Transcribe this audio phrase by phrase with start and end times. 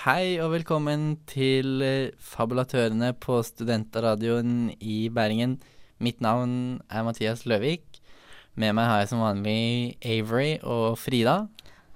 [0.00, 5.58] Hei og velkommen til eh, Fabulatørene på Studentradioen i Bæringen.
[6.00, 7.98] Mitt navn er Mathias Løvik.
[8.56, 11.34] Med meg har jeg som vanlig Avery og Frida.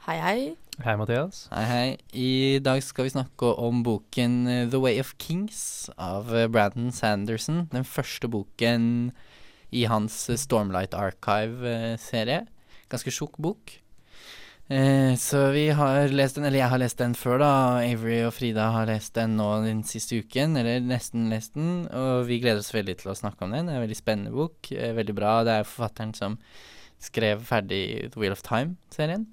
[0.05, 0.43] Hei, hei.
[0.85, 1.47] Hei, Mathias.
[1.49, 1.87] Hei, hei.
[2.13, 6.93] I dag skal vi snakke om boken eh, The Way of Kings av eh, Brandon
[6.93, 7.71] Sanderson.
[7.73, 9.15] Den første boken
[9.73, 12.43] i hans Stormlight Archive-serie.
[12.93, 13.79] Ganske tjukk bok.
[14.69, 17.51] Eh, så vi har lest den, eller jeg har lest den før, da.
[17.85, 21.85] Avery og Frida har lest den nå den siste uken, eller nesten lest den.
[21.93, 23.69] Og vi gleder oss veldig til å snakke om den.
[23.69, 24.73] Det er en veldig spennende bok.
[24.73, 25.35] Eh, veldig bra.
[25.45, 26.39] Det er forfatteren som
[27.05, 29.29] skrev ferdig The Wheel of Time-serien.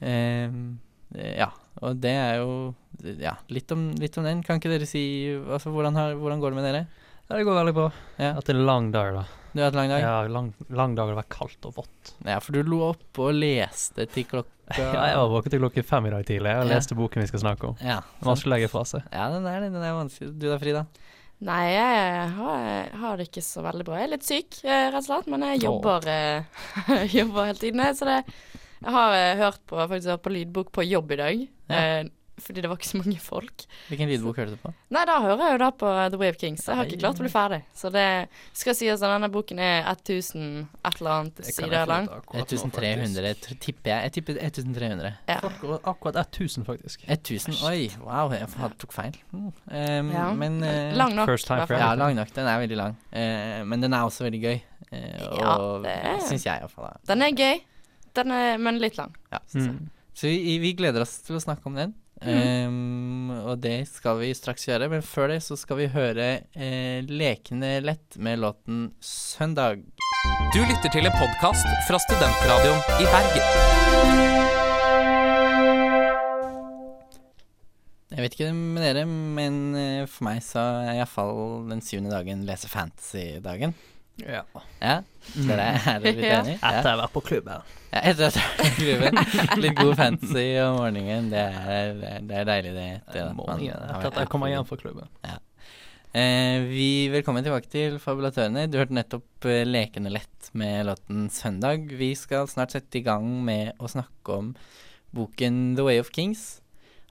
[0.00, 1.50] Eh, eh, ja,
[1.82, 2.74] og det er jo
[3.20, 4.40] Ja, litt om, litt om den.
[4.46, 6.86] Kan ikke dere si altså, hvordan, har, hvordan går det med dere?
[7.28, 7.86] Ja, det går veldig bra.
[8.20, 8.32] Ja.
[8.36, 9.24] Hatt en lang dag, da.
[9.54, 10.00] Du har hatt lang dag?
[10.02, 12.10] Ja, lang, lang dag og det var kaldt og vått.
[12.26, 15.84] Ja, for du lå oppe og leste til klokka Ja, jeg var våken til klokken
[15.86, 16.70] fem i dag tidlig og Ja.
[16.74, 17.76] leste boken vi skal snakke om.
[17.84, 19.06] Ja, Vanskelig å legge fra seg.
[19.12, 19.60] Ja, den er.
[19.68, 20.32] Den er vanskelig.
[20.40, 20.84] Du da, Frida?
[21.44, 23.98] Nei, jeg har, har det ikke så veldig bra.
[24.00, 27.82] Jeg er litt syk, eh, rett og slett, men jeg jobber, eh, jobber hele tiden.
[27.98, 28.18] Så det,
[28.84, 31.80] jeg har eh, hørt på, faktisk hørt på lydbok på jobb i dag, Ja.
[31.80, 32.04] eh,
[32.40, 33.64] fordi det var ikke så mange folk.
[33.88, 34.72] Hvilken lydbok hørte du på?
[34.94, 36.64] Nei, da hører jeg jo da på The Way of Kings.
[36.66, 37.60] Jeg har ikke klart å bli ferdig.
[37.78, 38.06] Så det
[38.56, 42.08] skal sies at denne boken er 1000 et eller annet sider lang.
[42.34, 44.08] 1300, tipper jeg.
[44.08, 45.14] Jeg tipper 1300.
[45.30, 45.38] Ja.
[45.84, 47.06] Akkurat 1000, faktisk.
[47.08, 47.60] 1000?
[47.70, 48.50] Oi, wow, jeg
[48.82, 49.18] tok feil.
[49.32, 50.28] Um, Ja.
[50.34, 51.28] Men uh, Lang nok.
[51.30, 52.30] First time for Ja, lang nok.
[52.34, 52.96] Den er veldig lang.
[53.14, 54.60] Uh, men den er også veldig gøy.
[54.90, 54.98] Uh,
[55.38, 55.96] Ja, og det
[56.28, 56.98] syns jeg iallfall.
[57.08, 57.60] Den er gøy,
[58.14, 59.14] den er, men litt lang.
[59.32, 59.38] Ja.
[59.50, 59.74] synes.
[59.74, 59.90] Mm.
[60.14, 61.94] Så vi, vi gleder oss til å snakke om den.
[62.24, 67.04] Um, og det skal vi straks gjøre, men før det så skal vi høre eh,
[67.04, 69.84] Lekende lett med låten 'Søndag'.
[70.54, 74.32] Du lytter til en podkast fra Studentradioen i Bergen.
[78.14, 82.46] Jeg vet ikke med dere, men eh, for meg så er iallfall den syvende dagen
[82.48, 83.74] lese fantasy-dagen.
[84.22, 84.44] Ja.
[84.78, 85.00] Ja,
[85.34, 86.36] dere er litt Ja.
[86.42, 86.54] enig?
[86.60, 87.64] Etter jeg har vært på klubben.
[87.90, 89.18] Ja, etter jeg har vært på klubben.
[89.64, 92.86] Litt god fantasy om morgenen, det er, det er deilig, det.
[93.10, 95.10] det at man Etter at jeg kommer på hjem fra klubben.
[96.14, 98.68] Eh, vi Velkommen tilbake til Fabulatørene.
[98.70, 101.88] Du hørte nettopp eh, Lekende lett med låten 'Søndag'.
[101.98, 104.52] Vi skal snart sette i gang med å snakke om
[105.10, 106.60] boken 'The Way of Kings'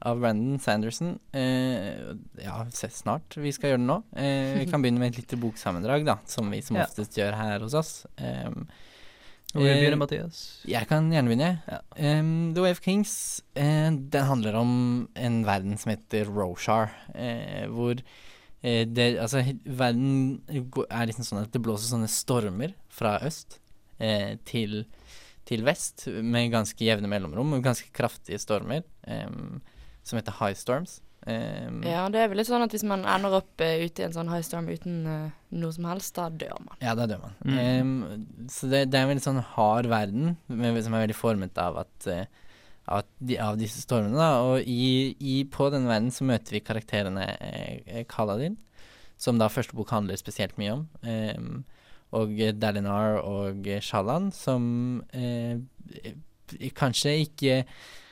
[0.05, 1.13] av Brandon Sanderson.
[1.31, 3.37] Eh, ja, snart.
[3.39, 3.97] Vi skal gjøre det nå.
[4.19, 6.85] Eh, vi kan begynne med et lite boksammendrag, da, som vi som Ja.
[6.87, 8.05] oftest gjør her hos oss.
[8.19, 8.67] Um,
[9.53, 10.61] Hvor vil Eh, du begynne, Mathias?
[10.65, 11.61] jeg kan gjerne begynne.
[11.69, 11.79] Ja.
[12.19, 17.95] Um, The Wave Kings eh, Den handler om en verden som heter Roshar, eh, hvor
[18.63, 23.59] eh, det, altså, verden er liksom sånn at det blåser sånne stormer fra øst
[23.99, 24.85] eh, til,
[25.45, 29.61] til vest, med ganske jevne mellomrom, og ganske kraftige stormer, em,
[30.03, 30.99] som heter high storms.
[31.25, 34.05] Um, Ja, det er vel litt sånn at hvis man ender opp uh, ute i
[34.09, 36.75] en sånn high storm uten uh, noe som helst, da dør man.
[36.83, 37.37] Ja, da dør man.
[37.47, 37.59] Mm.
[37.63, 41.61] Um, så det, det er en veldig sånn hard verden, med, som er veldig formet
[41.63, 42.25] av at uh,
[42.91, 44.19] av, de, av disse stormene.
[44.19, 44.43] Da.
[44.43, 48.57] Og i, i, på denne verden så møter vi karakterene eh, Kaladin,
[49.15, 50.89] som da første bok handler spesielt mye om.
[51.07, 51.63] um,
[52.13, 55.01] og Dalinar og Shalan, som
[56.77, 57.55] kanskje ikke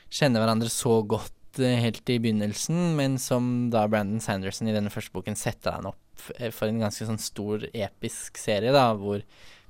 [0.09, 4.94] kjenner hverandre så godt eh, helt i begynnelsen, men som da Brandon Sanderson i denne
[4.94, 9.25] første boken setter han opp eh, for en ganske sånn stor episk serie, da, hvor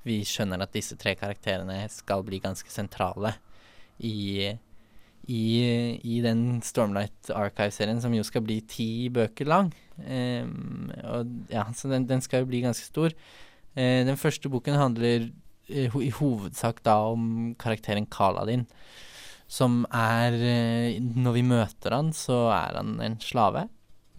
[0.05, 3.35] vi skjønner at disse tre karakterene skal bli ganske sentrale
[4.01, 4.53] i
[5.29, 9.69] i, i den Stormlight Archive-serien, som jo skal bli ti bøker lang.
[10.01, 13.13] Um, og ja, så den, den skal jo bli ganske stor.
[13.75, 18.65] Uh, den første boken handler uh, ho i hovedsak da om karakteren Kaladin,
[19.51, 23.65] som er eh, Når vi møter han, så er han en slave.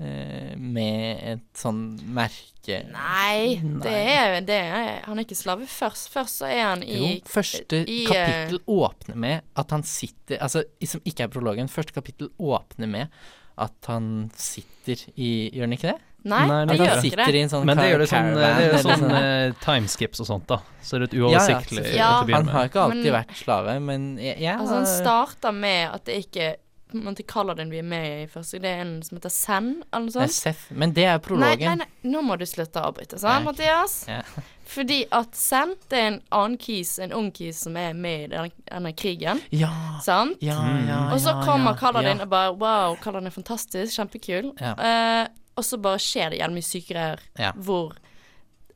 [0.03, 1.83] eh, med et sånn
[2.13, 3.81] merke Nei, Nei.
[3.85, 6.11] det er, det er Han er ikke slave først.
[6.13, 10.39] Først så er han i Jo, første i, eh, kapittel åpner med at han sitter
[10.43, 11.69] Altså, som ikke er prologen.
[11.73, 13.23] Første kapittel åpner med
[13.63, 16.01] at han sitter i Gjør han ikke det?
[16.25, 17.51] Nei, Nei, det det gjør ikke det.
[17.51, 20.59] sånn Men det gjør det sånn, det er sånn eh, timeskips og sånt, da.
[20.83, 21.95] Så det er et Ja, ja, uoversiktlig.
[21.97, 24.87] Ja, å begynne Han har ikke alltid Men- vært slave, men jeg, jeg Altså, han
[24.87, 26.57] starter med at det ikke
[26.93, 28.53] til en måte Kaladin vi er med i først.
[28.61, 30.31] Det er en som heter Zen, eller noe sånt.
[30.31, 31.59] Seth, men det er prologen.
[31.59, 33.53] nei, nei, nå må du slutte å avbryte, sant, Nei.
[33.53, 33.95] Mathias?
[34.07, 34.21] Ja.
[34.69, 38.27] Fordi at Zen, det er en annen kis, en ung kis som er med i
[38.37, 39.73] denne, denne krigen, Ja,
[40.03, 40.37] sant?
[40.43, 40.87] ja, Mm.
[40.87, 41.01] ja.
[41.15, 42.23] Og så kommer ja, Kaladin ja.
[42.25, 44.53] og bare Wow, Kaladin er fantastisk, kjempekul.
[44.61, 44.75] Ja.
[44.77, 47.53] Eh, og så bare skjer det gjennom mye sykegreier Ja.
[47.57, 47.93] hvor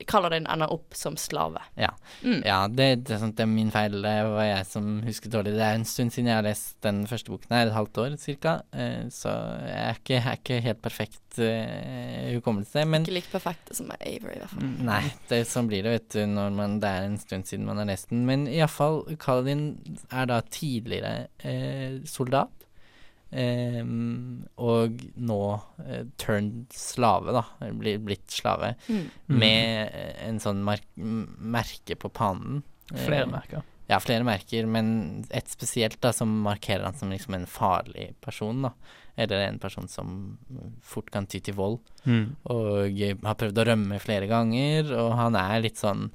[0.05, 1.63] Kaladin ender opp som slave.
[1.81, 1.89] Ja.
[2.21, 2.43] Mm.
[2.45, 3.95] Ja, det, det, er det er min feil.
[4.05, 5.55] Det var jeg som husket dårlig.
[5.57, 8.17] Det er en stund siden jeg har lest den første boken her, et halvt år
[8.21, 8.59] cirka.
[8.77, 9.33] Eh, så
[9.65, 12.85] jeg er ikke, jeg er ikke helt perfekt uh, hukommelse.
[12.85, 14.67] Men Ikke like perfekt som Avery, i hvert fall.
[14.69, 15.01] Mm, Nei,
[15.33, 17.89] det, sånn blir det, vet du, når man, det er en stund siden man har
[17.89, 18.27] lest den.
[18.29, 19.71] Men iallfall, Kaladin
[20.13, 22.66] er da tidligere uh, soldat.
[23.33, 25.39] Ehm, og nå
[25.81, 27.45] uh, turned slave, da.
[27.77, 28.75] Blir blitt slave.
[28.89, 29.07] Mm.
[29.27, 32.63] Med uh, en sånn mer merke på pannen.
[32.93, 33.65] Eh, Flere merker.
[33.87, 38.65] Ja, flere merker, men et spesielt da, som markerer han som liksom en farlig person,
[38.67, 38.73] da.
[39.17, 40.09] Eller en person som
[40.85, 42.37] fort kan ty til vold Mm.
[42.53, 46.11] og eh, har prøvd å rømme flere ganger, og han er litt sånn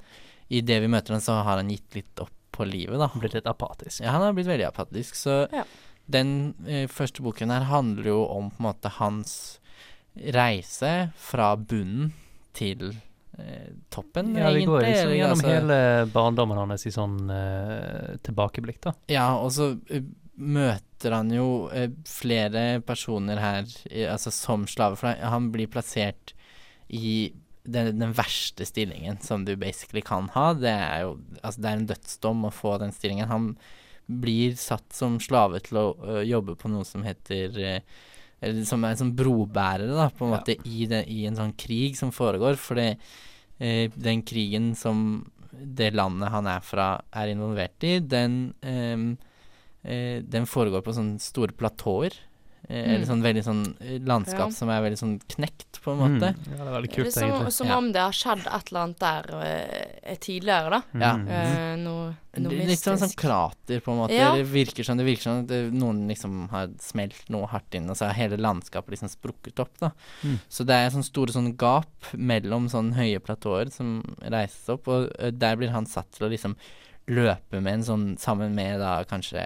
[0.52, 3.08] I det vi møter han, så har han gitt litt opp på livet, da.
[3.16, 4.02] Blitt litt apatisk.
[4.04, 5.63] Ja, han har blitt veldig apatisk, så Ja.
[6.12, 6.31] Den
[6.68, 9.34] eh, første boken her handler jo om på en måte hans
[10.36, 12.12] reise fra bunnen
[12.58, 12.90] til
[13.40, 14.96] eh, toppen, Ja, vi går egentlig.
[14.96, 15.78] liksom gjennom altså- hele
[16.13, 18.94] barndommen hans i sånn eh, tilbakeblikk, da.
[19.08, 20.04] Ja, og så eh,
[20.38, 23.63] møter han jo eh, flere personer her,
[24.12, 26.34] altså som slave, for han- han blir plassert
[26.90, 27.31] i
[27.63, 30.54] den, den verste stillingen som du basically kan ha.
[30.54, 31.12] Det er jo
[31.44, 33.28] Altså, det er en dødsdom å få den stillingen.
[33.30, 33.58] Han
[34.22, 38.02] blir satt som slave til å uh, jobbe på noe som heter uh,
[38.42, 40.38] eller som er som brobærere, da, på en Ja.
[40.40, 42.58] måte, i, det, i en sånn krig som foregår.
[42.58, 42.98] For det,
[43.60, 49.18] eh, den krigen som det landet han er fra, er involvert i, den ehm,
[49.84, 52.13] eh, Den foregår på sånne store platåer.
[52.72, 52.92] Eh, Mm.
[52.96, 54.56] Eller sånn veldig sånn eh, landskap Ja.
[54.56, 56.30] som er veldig sånn knekt, på en måte.
[56.32, 56.46] Mm.
[56.52, 57.54] Ja, det er veldig Det kult, er som, egentlig.
[57.54, 57.78] som Ja.
[57.78, 59.24] om det har skjedd et eller annet der
[60.08, 60.82] uh, tidligere, da.
[60.96, 61.12] Ja.
[61.18, 64.16] Uh, noe, noe Litt sånn, sånn krater, på en måte.
[64.16, 64.32] Ja.
[64.36, 67.90] Det virker som det virker som at det, noen liksom har smelt noe hardt inn,
[67.90, 69.92] og så har hele landskapet liksom sprukket opp, da.
[70.24, 70.40] Mm.
[70.48, 75.12] Så det er sånn store sånn gap mellom sånn høye platåer som reises opp, og
[75.38, 76.56] der blir han satt til å liksom
[77.07, 79.42] løpe med en sånn sammen med da kanskje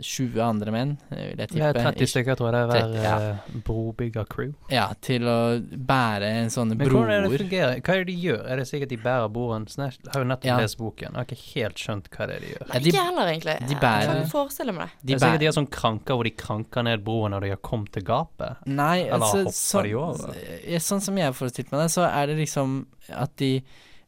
[0.00, 1.82] 20 andre menn, eh, vil jeg Ja, tippe.
[1.94, 3.30] 30 stykker, tror jeg det er 30, hver ja.
[3.30, 4.54] eh, brobyggercrew.
[4.72, 7.80] Ja, til å bære sånne Men hvordan er det fungerer?
[7.80, 8.42] Hva er det de gjør?
[8.50, 9.66] Er det sikkert de bærer broen?
[9.68, 10.56] Sånn, Jeg har jo nettopp Ja.
[10.58, 11.12] lest boken.
[11.12, 12.68] Jeg har ikke helt skjønt hva det er de gjør.
[12.68, 13.58] Nei, de- ikke heller, egentlig.
[13.60, 14.92] de Jeg kan kan forestille meg det.
[15.00, 17.40] De det er sikkert de bærer har sånn kranker hvor de kranker ned broen når
[17.40, 18.56] de har kommet til gapet.
[18.66, 20.34] Nei, Eller altså sånn, de over?
[20.80, 23.62] sånn som jeg har forestilt meg det, så er det liksom at de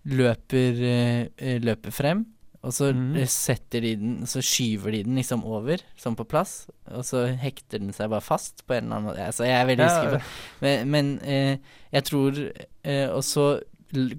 [0.06, 2.26] løper, eh, løper frem,
[2.62, 3.16] og så Mhm.
[3.16, 7.24] eh, setter de den, så skyver de den liksom over, sånn på plass, og så
[7.36, 9.26] hekter den seg bare fast på en eller annen måte.
[9.26, 10.22] Altså, jeg er veldig usikker på
[10.62, 11.56] Men, men eh,
[11.92, 12.52] jeg tror
[12.84, 13.60] eh, Og så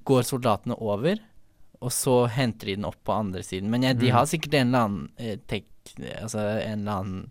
[0.05, 1.17] går soldatene over,
[1.81, 3.69] og så henter de den opp på andre siden.
[3.69, 4.13] Men jeg, de Mhm.
[4.13, 5.65] har sikkert en eller annen eh, tek,
[6.21, 7.29] Altså en eller annen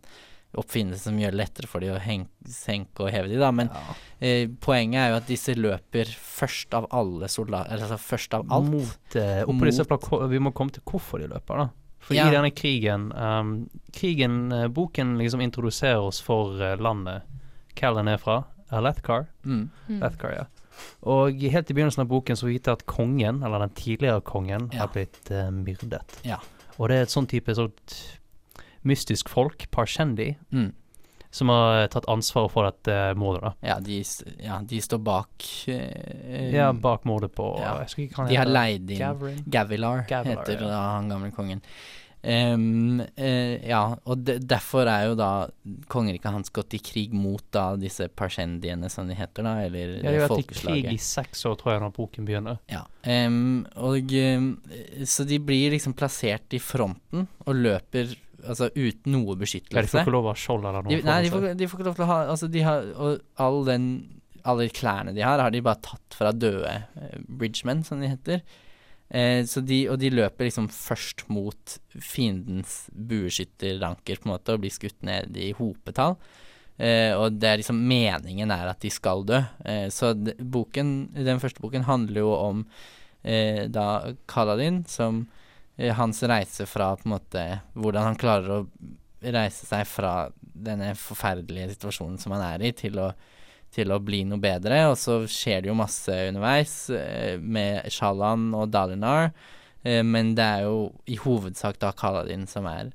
[0.58, 1.98] oppfinnelse som gjør det lettere for de å
[2.46, 3.50] senke og heve de, da.
[3.52, 3.94] Men Ja.
[4.20, 8.70] eh, poenget er jo at disse løper først av alle soldater Altså først av alt.
[8.70, 11.68] Mot, eh, Mot- Vi må komme til hvorfor de løper, da.
[12.00, 12.26] For Ja.
[12.28, 17.22] i denne krigen um, Krigen, uh, boken liksom introduserer oss for uh, landet
[17.76, 18.44] Callan er fra.
[18.70, 19.26] Alethkar.
[19.44, 19.70] Mm.
[19.88, 20.02] Mm.
[20.02, 20.44] Alethkar, ja.
[21.04, 24.80] Og helt i begynnelsen av boken så vite at kongen, eller den tidligere kongen, Ja.
[24.80, 26.18] har blitt uh, myrdet.
[26.24, 26.38] Ja.
[26.78, 28.18] Og det er et sånn type sånt
[28.88, 30.72] mystisk folk, Parshendi, Mm.
[31.30, 33.52] som har tatt ansvaret for dette mordet, da.
[33.68, 34.02] Ja, de,
[34.44, 37.78] ja, de står bak uh, Ja, bak mordet på ja.
[37.86, 39.42] Ikke De har leid inn Gavrin?
[39.46, 40.68] Gavilar, Gavilar, heter ja.
[40.68, 41.62] da han gamle kongen.
[42.22, 45.48] Um, uh, ja, og de, derfor er jo da
[45.90, 50.04] kongeriket hans gått i krig mot da disse parshendiene, som de heter, da, eller Ja,
[50.12, 52.60] de har vært i krig i seks år, tror jeg, når boken begynner.
[52.70, 52.84] Ja.
[53.26, 54.52] um, og um,
[55.02, 58.14] Så de blir liksom plassert i fronten og løper
[58.46, 59.92] altså uten noe Ja, de beskyttelse.
[59.92, 60.90] får ikke lov å ha skjold eller noe.
[60.92, 63.22] De, nei, de får, de får ikke lov til å ha Altså, de har Og
[63.46, 63.86] all den
[64.42, 68.40] alle klærne de har, har de bare tatt fra døde eh, bridgemen, som de heter.
[69.12, 74.64] Eh, så de, og de løper liksom først mot fiendens bueskytterranker, på en måte, og
[74.64, 76.16] blir skutt ned i hopetall.
[76.82, 79.38] Eh, og det er liksom meningen er at de skal dø.
[79.68, 82.64] Eh, så boken, den første boken handler jo om
[83.22, 85.26] eh, da Kaladin, som
[85.76, 88.58] hans reise fra på en måte Hvordan han klarer å
[89.30, 93.10] reise seg fra denne forferdelige situasjonen som han er i, til å,
[93.74, 94.82] til å bli noe bedre.
[94.90, 99.30] Og så skjer det jo masse underveis eh, med Shalan og Dalinar,
[99.82, 102.92] eh, men det er jo i hovedsak da Kaladin som er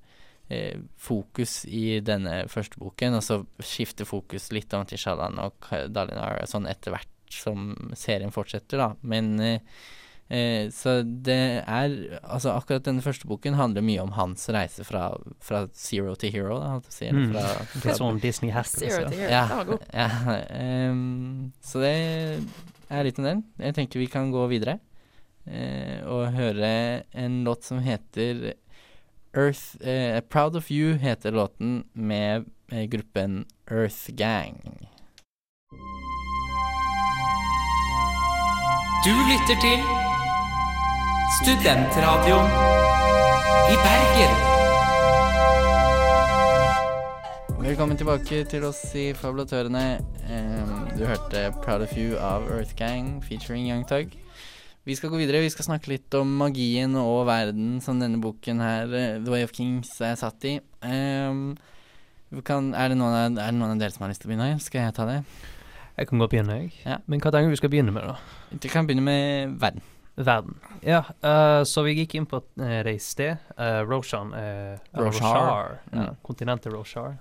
[0.49, 5.71] eh, fokus i denne første boken, og så skifter fokus litt om til Shalan og
[5.93, 8.93] Dalinar sånn etter hvert som serien fortsetter, da.
[9.03, 9.35] Men
[10.29, 15.09] eh, så det er Altså, akkurat denne første boken handler mye om hans reise fra,
[15.39, 17.05] fra zero to hero, da, holdt jeg på å si.
[17.07, 17.83] Eller Mm.
[17.85, 18.93] Litt sånn Disney Hercules.
[18.93, 19.31] Zero to hero.
[19.31, 19.45] Ja.
[19.47, 19.87] Den var god.
[19.93, 21.93] ja, um, så det
[22.89, 23.43] er litt om den.
[23.59, 24.79] Jeg tenker vi kan gå videre.
[25.47, 28.53] eh, og høre en låt som heter
[29.33, 34.59] Earth eh, Proud of You heter låten med eh, gruppen Earth Gang.
[39.05, 40.06] Du lytter til
[41.27, 42.45] Studentradioen
[43.67, 44.35] i Bergen.
[47.59, 49.81] Velkommen tilbake til oss i Fabulatørene.
[50.95, 54.15] Du hørte Proud of You av Earthgang featuring Young Tug.
[54.87, 55.43] Vi skal gå videre.
[55.43, 59.43] Vi skal snakke litt om magien og verden som denne boken her, eh, The Way
[59.43, 60.61] of Kings, er satt i.
[60.79, 64.33] Kan, er, det noen av, er det noen av dere som har lyst til å
[64.33, 64.63] begynne?
[64.63, 65.19] Skal jeg ta det?
[65.97, 66.71] Jeg kan godt begynne, jeg.
[66.85, 67.01] Ja.
[67.05, 68.15] Men hva tenker du vi skal begynne med, da?
[68.55, 69.83] Vi kan begynne med verden.
[70.17, 70.57] Verden.
[70.81, 72.49] Ja, uh, så vi gikk inn på et
[72.85, 73.37] det i sted.
[73.53, 75.77] Uh, Roshan uh, Roshar.
[75.91, 76.15] Ja, Mm.
[76.25, 77.17] kontinentet Roshar.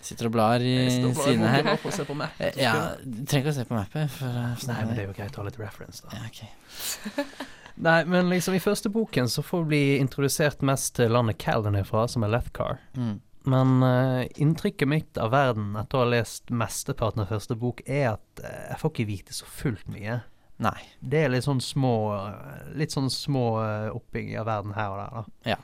[0.00, 1.76] Sitter og blar i sidene her.
[1.82, 1.90] for
[2.38, 4.10] Eh, så Ja, du trenger ikke å se på mappet.
[4.14, 6.14] For, å Nei, men det er jo greit å ha litt reference, da.
[6.14, 7.24] Ja, okay.
[7.88, 11.76] Nei, men liksom i første boken så får vi bli introdusert mest til landet Calden
[11.78, 12.80] er fra, som er Lethcar.
[12.98, 13.18] Mm.
[13.48, 18.14] Men uh, inntrykket mitt av verden etter å ha lest mesteparten av første bok, er
[18.16, 20.20] at eh, jeg får ikke vite så fullt mye.
[20.62, 20.78] Nei.
[21.00, 24.98] Det er litt sånn små eh, Litt sånn små uh, oppbygging av verden her og
[24.98, 25.52] der, da.
[25.54, 25.58] Ja.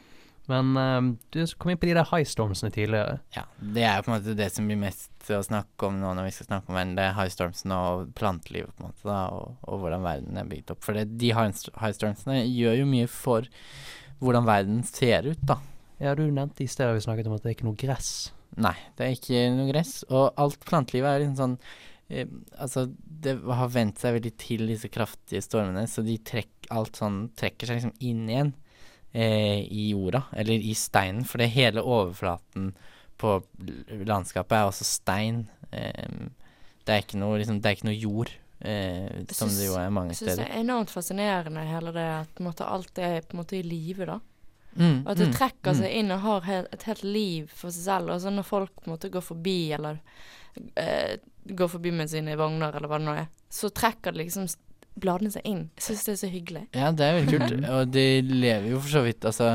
[0.50, 1.00] Men eh,
[1.32, 3.18] du kom inn på de der highstormsene tidligere.
[3.36, 6.28] Ja, det er på en måte det som blir mest å snakke om nå når
[6.28, 6.96] vi skal snakke om verden.
[6.98, 10.74] Det er highstormsene og plantelivet, på en måte, da, og, og hvordan verden er bygd
[10.74, 10.82] opp.
[10.84, 13.48] For det, de high high gjør jo mye for
[14.20, 15.58] hvordan verden ser ut, da.
[16.02, 18.12] Ja, du nevnte i sted vi snakket om at det er ikke noe gress.
[18.60, 19.96] Nei, det er ikke noe gress.
[20.10, 21.56] Og alt plantelivet er liksom sånn
[22.08, 22.86] eh, Altså,
[23.24, 27.70] det har vent seg veldig til disse kraftige stormene, så de trekk, alt sånn trekker
[27.70, 28.52] seg liksom inn igjen
[29.12, 32.72] eh, i jorda, eller i steinen, for det hele overflaten
[33.20, 33.36] på
[34.04, 35.44] landskapet er også stein.
[35.70, 36.30] Eh,
[36.84, 39.92] det er ikke noe, liksom, det er ikke noe jord, eh, som det jo er
[39.94, 40.34] mange steder.
[40.34, 43.58] Jeg syns det er enormt fascinerende hele det at måte, alt er på en måte
[43.58, 44.20] i live, da.
[44.74, 45.78] Mm, Og at det mm, trekker mm.
[45.78, 48.14] seg inn og har et helt liv for seg selv.
[48.14, 50.00] Og så når folk måte går forbi, eller
[50.80, 54.46] eh, går forbi med sine vogner, eller hva det nå er, så trekker det liksom
[55.00, 55.64] bladene seg inn.
[55.78, 56.62] Jeg syns det er så hyggelig.
[56.76, 57.66] Ja, det er veldig kult.
[57.76, 59.48] Og de lever jo for så vidt Altså,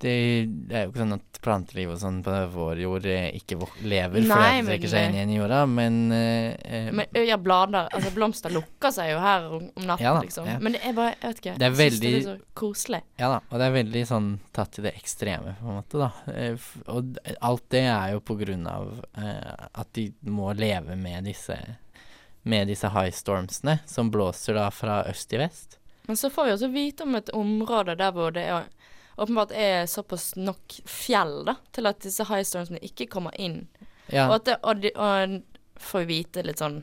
[0.00, 0.12] det,
[0.72, 4.28] er jo ikke sånn at planteliv og sånn på vår jord eh, ikke lever fordi
[4.30, 7.88] Nei, at det trekker seg inn igjen i jorda, men eh, eh, Men ja, blader
[7.90, 10.48] Altså, blomster lukker seg jo her om, om natten, Ja da, liksom.
[10.48, 10.58] ja.
[10.62, 11.56] Men det er bare Jeg vet ikke.
[11.60, 13.02] Det er jeg synes det er så koselig.
[13.20, 16.10] Ja da, og det er veldig sånn tatt til det ekstreme, på en måte, da.
[16.34, 21.28] Eh, og alt det er jo på grunn av eh, at de må leve med
[21.28, 21.56] disse
[22.42, 25.76] med disse high stormsene, som blåser da fra øst til vest.
[26.08, 28.64] Men så får vi også vite om et område der hvor det er,
[29.20, 33.66] åpenbart er såpass nok fjell, da, til at disse high stormsene ikke kommer inn.
[34.10, 35.42] Ja, Og at det, og, de, og
[35.80, 36.80] får vite litt sånn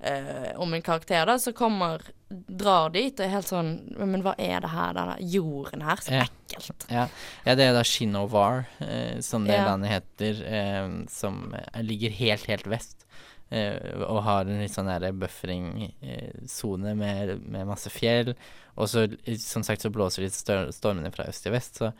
[0.00, 4.36] eh, om en karakter da, så kommer Drar dit og er helt sånn Men hva
[4.38, 5.98] er det her, denne jorden her?
[6.04, 6.26] Så Ja.
[6.28, 6.84] ekkelt.
[6.90, 7.08] ja,
[7.46, 12.46] ja, det er da Shinovar, eh, som det landet heter, eh, som eh, ligger helt,
[12.46, 13.06] helt vest.
[13.50, 14.90] Eh, og har en litt sånn
[15.20, 18.34] buffering-sone med, med masse fjell.
[18.80, 19.06] Og så,
[19.42, 20.32] som sagt, så blåser de
[20.74, 21.92] stormene fra øst til vest, så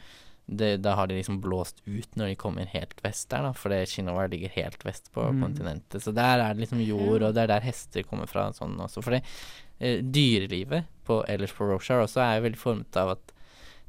[0.51, 3.71] det, da har de liksom blåst ut når de kommer helt vest der, da, for
[3.87, 5.43] Shinovar ligger helt vest på Mm.
[5.45, 6.03] kontinentet.
[6.03, 8.75] Så der er det liksom jord, og det er der hester kommer fra og sånn
[8.83, 9.03] også.
[9.05, 13.33] For eh, dyrelivet på, ellers på Roshar også er veldig formet av at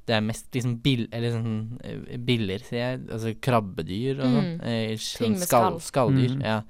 [0.05, 3.01] det er mest liksom bill, eller sånn eh, biller, sier jeg.
[3.09, 4.49] Altså krabbedyr og sånn.
[4.51, 4.63] Mm.
[4.69, 5.79] Eh, sånn skall.
[5.81, 6.35] skalldyr.
[6.37, 6.45] Mm.
[6.45, 6.61] Ja.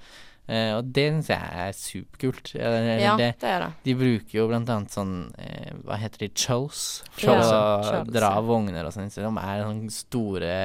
[0.51, 2.53] Eh, og det syns jeg er superkult.
[2.59, 3.69] Eller, Ja, det, det er det.
[3.85, 6.31] de bruker jo blant annet sånn uh, Hva heter de?
[6.35, 6.81] Chos?
[7.15, 9.11] For Ja, å dra vogner og sånn.
[9.13, 10.55] Så de er sånne store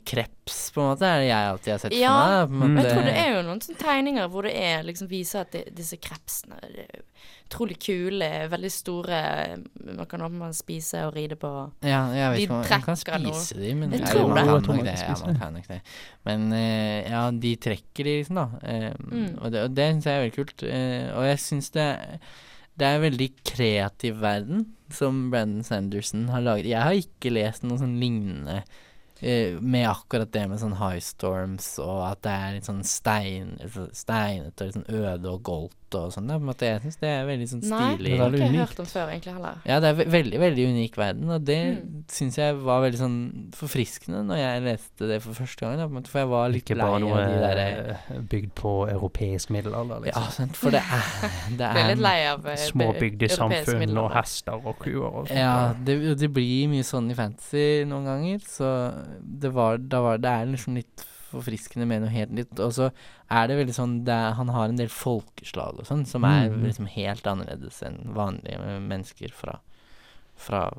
[0.00, 2.62] kreps, på en måte, er det jeg alltid har sett Ja, for meg.
[2.62, 5.40] Ja, Men jeg tror det er jo noen sånne tegninger hvor det er liksom viser
[5.44, 7.02] at det, disse krepsene er
[7.46, 9.18] utrolig kule, veldig store
[9.76, 11.50] Man kan åpenbart spise og ride på.
[11.84, 13.34] Ja, jeg vet ikke om man kan noe.
[13.36, 14.94] spise de, men Jeg tror man kan nok det.
[15.02, 15.80] Ja, man kan nok det.
[16.24, 18.46] Men eh, ja, de trekker de liksom, da.
[18.62, 19.34] Eh, Mm.
[19.42, 20.62] Og det, og det syns jeg er veldig kult.
[20.64, 21.88] Eh, og jeg syns det
[22.80, 26.70] det er en veldig kreativ verden som Brandon Sanderson har laget.
[26.72, 28.62] Jeg har ikke lest noe sånn lignende
[29.22, 33.86] med akkurat det med sånn high storms og at det er litt sånn stein, altså
[33.94, 36.28] steinete og litt sånn øde og goldt og sånn.
[36.28, 38.62] Jeg syns det er veldig sånn Nei, det har jeg ikke unikt.
[38.68, 39.54] hørt om før, egentlig heller.
[39.68, 42.04] Ja, det er ve veldig, veldig unik verden, og det Mm.
[42.08, 43.18] syns jeg var veldig sånn
[43.54, 45.76] forfriskende når jeg leste det for første gang.
[45.76, 47.66] Da, på en måte, for jeg var litt Ikke lei bare noe av de derre
[48.16, 50.30] eh, bygd på europeisk middelalder, Ja, liksom.
[50.32, 54.10] sant, for det er Det er litt lei av eh, Små be- europeisk bygdesamfunn og
[54.12, 55.38] hester og kuer og sånt.
[55.38, 58.72] Ja, det, det blir mye sånn i fantasy noen ganger, så
[59.22, 62.54] det var, da var det er liksom litt forfriskende med noe helt nytt.
[62.62, 62.90] Og så
[63.32, 66.52] er det veldig sånn det er, Han har en del folkeslag og sånn som er
[66.52, 66.64] mm.
[66.68, 69.58] liksom helt annerledes enn vanlige mennesker fra
[70.42, 70.72] fra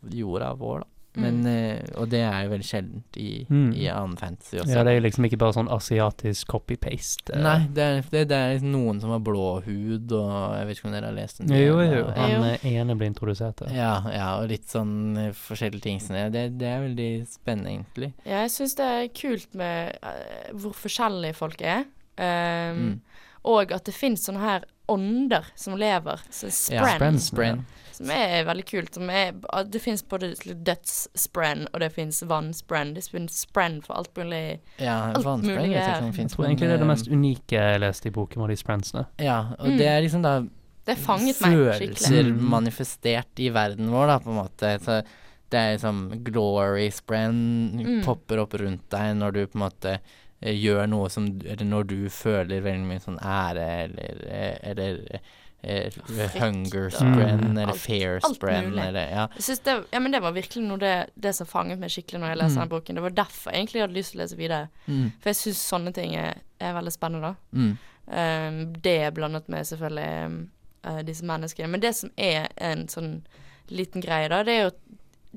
[0.00, 0.92] jorda vår, da.
[1.16, 1.94] Men, mm.
[1.96, 3.70] og det er jo veldig sjeldent i, Mm.
[3.72, 4.74] i annen fantasy også.
[4.74, 7.32] Ja, det er jo liksom ikke bare sånn asiatisk copy-paste.
[7.34, 7.42] eh.
[7.42, 10.76] Nei, det er, det, det er liksom noen som har blå hud, og jeg vet
[10.80, 11.54] ikke om dere har lest den?
[11.56, 12.04] Jo, jo, jo.
[12.16, 13.72] han eh, ene ble introdusert der.
[13.74, 16.46] Ja, ja, og litt sånn eh, forskjellige ting Sånn, det.
[16.60, 18.12] Det, er veldig spennende, egentlig.
[18.26, 21.86] Ja, jeg syns det er kult med uh, hvor forskjellige folk er.
[22.16, 23.00] Um, Mm.
[23.46, 26.18] Og at det finnes sånne her ånder som lever.
[26.34, 27.18] Så Ja, sprenn.
[27.22, 27.60] Sprenn.
[27.96, 28.94] Som er veldig kult.
[28.94, 29.32] Som er,
[29.70, 30.34] det finnes både
[30.80, 32.94] dødssprenn, og det finnes vannsprenn.
[32.96, 34.60] Det finnes sprenn for alt mulig.
[34.82, 36.34] Ja, Alt vannsprenn mulig vet jeg er- ikke om Jeg finnes.
[36.36, 39.06] tror egentlig det er det mest unike jeg leste i boken, var de sprensene.
[39.18, 39.78] eh, Ja, og Mm.
[39.78, 40.40] det er liksom da
[40.86, 41.96] Det fanget meg skikkelig.
[41.98, 42.40] følelser Mm.
[42.48, 44.78] manifestert i verden vår, da, på en måte.
[44.80, 45.02] Så
[45.50, 48.04] det er liksom glory sprenn Mm.
[48.04, 49.98] popper opp rundt deg når du på en måte
[50.42, 54.98] eh, gjør noe som Eller når du føler veldig mye sånn ære eller eh, Eller
[55.10, 55.18] eh,
[55.62, 57.58] hunger og sprenn Mm.
[57.58, 59.26] eller Fair sprenn eller Ja.
[59.36, 62.38] Det, ja, men det var virkelig noe det, det som fanget meg skikkelig når jeg
[62.38, 62.60] leste Mm.
[62.60, 62.94] den boken.
[62.94, 64.68] Det var derfor jeg egentlig hadde lyst til å lese videre.
[64.88, 65.12] Mm.
[65.20, 67.36] For jeg syns sånne ting er, er veldig spennende.
[67.52, 67.78] Mm.
[68.08, 70.48] Um, det blandet med selvfølgelig
[70.84, 71.68] eh, disse menneskene.
[71.68, 73.22] Men det som er en sånn
[73.68, 74.70] liten greie, da, det er jo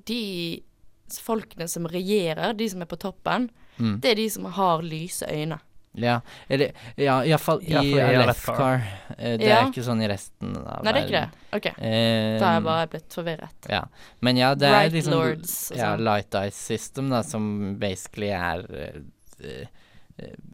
[0.06, 0.62] de
[1.22, 3.50] folkene som regjerer, de som er på toppen,
[3.80, 4.02] Mm.
[4.02, 5.60] det er de som har lyse øyne.
[5.94, 8.82] Ja, eller Ja, iallfall i Ja, for i Alethkar.
[9.18, 9.62] Eh, Det Ja.
[9.66, 11.30] er ikke sånn i resten av Nei, det er ikke det.
[11.58, 11.66] OK.
[11.82, 13.70] Eh, Da har jeg bare blitt forvirret.
[13.70, 13.84] Ja.
[14.22, 16.04] Men ja, det er Bright liksom Lords ja, sånn.
[16.04, 18.66] Light Ice System, da, som basically er
[19.42, 19.66] eh,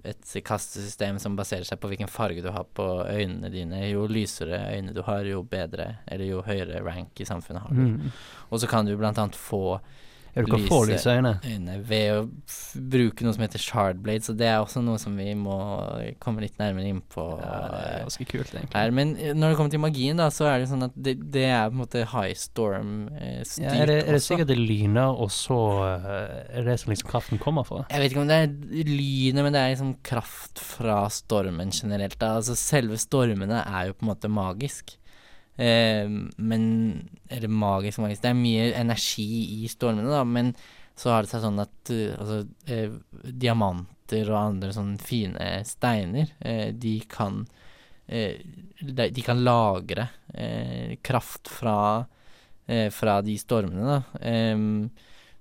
[0.05, 3.79] et kastesystem som baserer seg på hvilken farge du har på øynene dine.
[3.89, 7.81] Jo lysere øyne du har, jo bedre, eller jo høyere rank i samfunnet har du.
[7.81, 8.11] Mm.
[8.51, 9.79] Og så kan du blant annet få
[10.35, 11.13] Ja, du kan få Lyse.
[11.15, 11.37] øyne.
[11.47, 12.23] øyne ved å
[12.91, 15.55] bruke noe som heter shardblade, så det er også noe som vi må
[16.19, 17.23] komme litt nærmere inn på.
[17.39, 18.75] Ja, det er eh, ganske kult, egentlig.
[18.75, 18.91] her.
[18.97, 21.45] Men eh, når det kommer til magien, da, så er det sånn at det, det
[21.47, 25.31] er på en måte high storm-styrt Ja, er, det, er det sikkert det lyner, og
[25.31, 27.85] så eh, er det som liksom kraften kommer fra?
[27.93, 32.19] Jeg vet ikke om det er lynet, men det er liksom kraft fra stormen generelt.
[32.19, 32.35] Da.
[32.41, 34.97] Altså selve stormene er jo på en måte magisk.
[35.57, 36.63] Eh, men
[37.31, 39.27] Eller magisk, magisk Det er mye energi
[39.63, 40.51] i stormene, da, men
[40.95, 42.37] så har det seg sånn at uh, altså,
[42.71, 42.93] eh,
[43.35, 47.41] diamanter og andre sånne fine steiner, eh, de kan
[48.07, 48.39] eh,
[48.79, 52.05] de, de kan lagre eh, kraft fra,
[52.67, 53.99] eh, fra de stormene, da.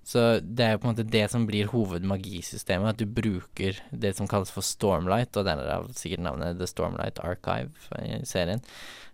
[0.05, 4.11] Så det er jo på en måte det som blir hovedmagisystemet, at du bruker det
[4.19, 7.73] som kalles for Stormlight, og derav sikkert navnet The Stormlight Archive
[8.05, 8.61] i serien.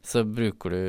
[0.03, 0.83] Så bruker du,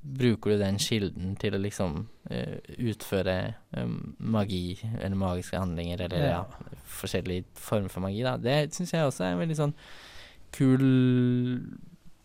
[0.00, 3.36] bruker du den kilden til å liksom uh, utføre
[3.76, 6.78] um, magi, eller magiske handlinger, eller ja, Ja.
[7.02, 8.38] forskjellige former for magi, da.
[8.40, 9.74] Det syns jeg også er en veldig sånn
[10.56, 10.86] kul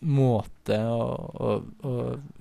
[0.06, 1.06] måte å,
[1.42, 1.54] å,
[1.88, 1.94] å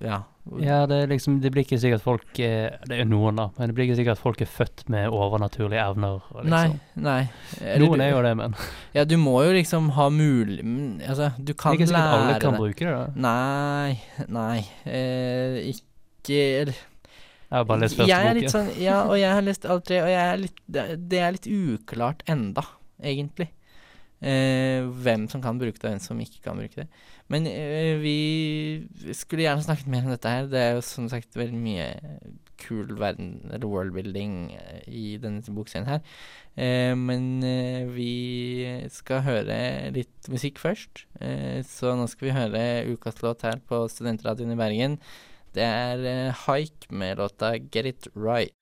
[0.02, 0.22] Ja.
[0.62, 3.74] Ja, det liksom Det blir ikke sikkert folk er, Det er noen, da, men det
[3.74, 6.20] blir ikke sikkert folk er født med overnaturlige evner.
[6.36, 6.50] Liksom.
[6.52, 6.68] Nei,
[7.02, 7.16] nei.
[7.64, 8.54] Eller Noen er jo det, men
[8.94, 10.60] Ja, du må jo liksom ha mulig
[11.08, 11.80] Altså, du kan lære det.
[11.80, 12.60] ikke sikkert lære alle kan det.
[12.60, 12.92] bruke det.
[12.94, 14.60] da Nei, nei.
[14.84, 18.54] Eh, ikke eller Jeg har bare lest første litt boken.
[18.54, 21.34] sånn Ja, og jeg har lest alle tre, og jeg er litt Det det er
[21.40, 22.62] litt uklart enda,
[23.02, 23.48] egentlig.
[24.26, 26.88] Eh, hvem som kan bruke det, og hvem som ikke kan bruke det.
[27.30, 28.16] Men eh, vi
[29.14, 30.48] skulle gjerne snakket mer om dette her.
[30.50, 31.86] Det er jo som sagt veldig mye
[32.58, 36.02] kul verden, eller worldbuilding, eh, i denne bokserien her.
[36.56, 38.10] Eh, men eh, vi
[38.90, 39.60] skal høre
[39.94, 41.06] litt musikk først.
[41.20, 44.98] Eh, så nå skal vi høre ukas låt her på Studentradioen i Bergen.
[45.56, 48.52] Det er Haik med låta Get It Right.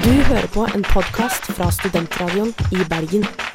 [0.00, 3.49] Du hører på en podkast fra Studentradioen i Bergen.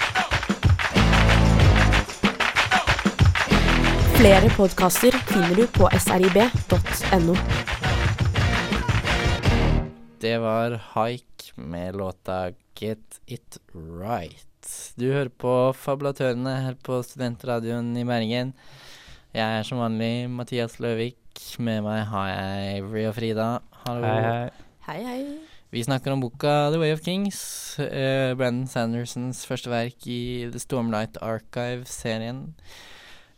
[4.15, 7.33] Flere podkaster finner du på srib.no.
[10.23, 14.69] Det var Haik med låta Get It Right.
[14.95, 18.55] Du hører på Fabulatørene her på Studentradioen i Bergen.
[19.35, 21.19] Jeg er som vanlig Mathias Løvik.
[21.59, 23.51] Med meg har jeg Avery og Frida.
[23.83, 24.07] Hallo.
[24.07, 24.49] Hei, hei.
[24.87, 25.21] Hei, hei.
[25.75, 27.43] Vi snakker om boka The Way of Kings.
[27.83, 32.45] Uh, Brandon Sandersons første verk i The Stormlight Archive-serien.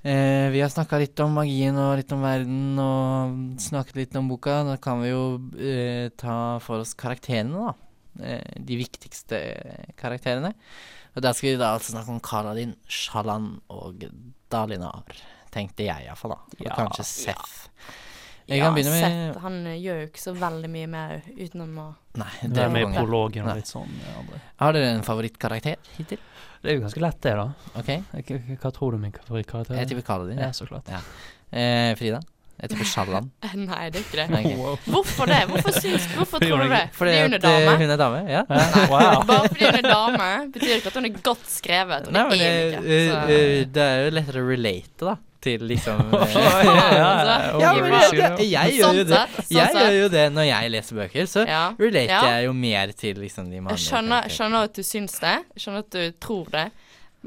[0.03, 4.29] Eh, vi har snakka litt om magien og litt om verden og snakket litt om
[4.29, 4.62] boka.
[4.67, 5.23] Da kan vi jo
[5.57, 7.73] eh, ta for oss karakterene, da.
[8.23, 9.41] Eh, de viktigste
[9.99, 10.53] karakterene.
[11.17, 14.05] Og der skal vi da altså snakke om Kaladin, Shalan og
[14.53, 15.17] Dalinar.
[15.53, 16.43] Tenkte jeg iallfall, da.
[16.60, 17.57] Og Ja, kanskje Seth.
[18.47, 21.79] Jeg ja, begynne med Seth, han eh, gjør jo ikke så veldig mye mer utenom
[21.83, 23.91] å Nei, Det det er med i prologen og litt sånn.
[24.01, 24.39] ja.
[24.63, 26.21] Har dere en favorittkarakter hittil?
[26.63, 27.49] Det er jo ganske lett, det, da.
[27.77, 27.91] Ok,
[28.63, 30.38] Hva, tror du min favorittkarakter jeg tipper Kaladin.
[30.39, 30.47] din.
[30.47, 30.53] Ja.
[30.55, 30.89] så klart.
[31.51, 32.21] Eh, Frida?
[32.57, 33.27] Jeg tipper Sjallan.
[33.67, 34.25] Nei, det er ikke det.
[34.39, 34.55] Okay.
[34.57, 34.79] Wow.
[34.89, 35.43] Hvorfor det?
[35.51, 36.81] Hvorfor, syns, hvorfor tror du er- det?
[36.97, 37.75] Fordi hun er eh, dame?
[37.83, 38.23] hun er dame?
[38.31, 38.41] Ja.
[38.89, 39.21] wow.
[39.29, 42.07] Bare fordi hun er dame, betyr ikke at hun er godt skrevet.
[42.10, 42.97] Og Nei, det men er eh, hun ikke.
[42.97, 43.21] eh, Så.
[43.38, 45.15] eh, det er jo lettere å relate, da.
[45.47, 49.21] Til liksom eh, Altså, Ja, men jeg gjør jo Sånn det.
[49.38, 51.45] sånn Jeg gjør jo det når jeg leser bøker, så
[51.79, 55.38] relater jeg jo mer til liksom de mannlige Jeg skjønner, skjønner at du syns det.
[55.57, 56.67] Skjønner at du tror det.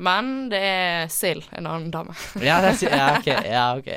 [0.00, 2.14] Men det er Sild, en annen dame.
[2.40, 3.26] Ja, det er, ja, ok.
[3.54, 3.88] Ja, ok.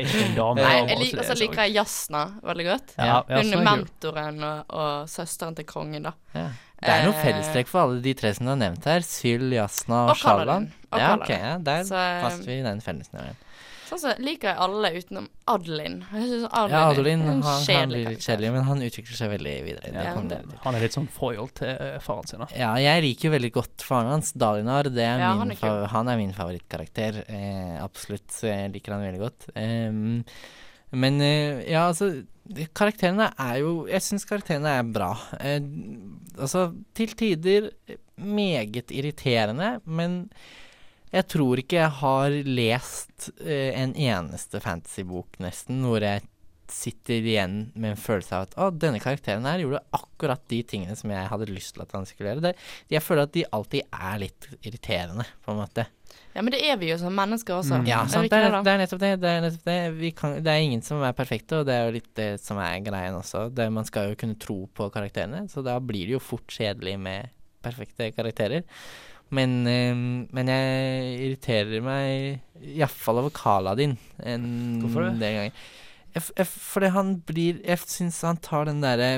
[0.00, 0.62] Ikke en dame.
[0.64, 2.94] Nei, jeg så lik, det og så er så- liker jeg Jasna veldig godt.
[2.96, 6.14] Ja, Hun er mentoren og, og søsteren til kongen, da.
[6.34, 6.46] Ja.
[6.78, 9.04] Det er noe Eh, fellestrekk for alle de tre som du har nevnt her.
[9.06, 10.68] Syl, Jasna og Og.
[10.96, 13.36] Ja, ok, ja, der Så, eh, passer vi den fellesnevneren.
[13.88, 16.04] Sånn så liker jeg alle utenom Adeline.
[16.12, 19.92] Jeg Ja, Adolin han, han blir litt kjedelig, men han utvikler seg veldig videre.
[19.94, 20.12] Ja.
[20.66, 22.44] Han er litt sånn foil til eh, faren sin.
[22.44, 22.50] da.
[22.52, 24.90] Ja, jeg liker jo veldig godt faren hans, Dalinar.
[24.92, 27.22] Det er Ja, min han er fa han er min favorittkarakter.
[27.26, 29.48] Eh, absolutt, så jeg liker han veldig godt.
[29.56, 30.24] Um,
[30.90, 32.22] men eh, ja, altså
[32.72, 35.10] Karakterene er jo Jeg syns karakterene er bra.
[35.40, 35.58] Eh,
[36.38, 37.72] altså, til tider
[38.18, 40.24] meget irriterende, men
[41.14, 46.26] jeg tror ikke jeg har lest uh, en eneste fantasybok, nesten, hvor jeg
[46.68, 50.96] sitter igjen med en følelse av at å, denne karakteren her gjorde akkurat de tingene
[50.98, 52.44] som jeg hadde lyst til at han skulle gjøre.
[52.44, 52.52] Det,
[52.92, 55.86] jeg føler at de alltid er litt irriterende, på en måte.
[56.34, 57.80] Ja, men det er vi jo som mennesker også.
[57.80, 57.88] Mm.
[57.88, 58.28] Ja, sant.
[58.30, 59.10] Det er, det, det er nettopp det.
[59.22, 59.78] Det er, nettopp det.
[59.98, 62.60] Vi kan, det er ingen som er perfekte, og det er jo litt det som
[62.62, 63.48] er greien også.
[63.54, 66.94] Det, man skal jo kunne tro på karakterene, så da blir det jo fort kjedelig
[67.00, 67.32] med
[67.64, 68.62] perfekte karakterer.
[69.34, 69.94] Men, eh,
[70.32, 72.40] men jeg irriterer meg
[72.78, 74.46] iallfall over Kaladin en
[74.82, 75.18] Hvorfor det?
[75.20, 76.46] del ganger.
[76.48, 79.10] Fordi han blir Jeg syns han tar den derre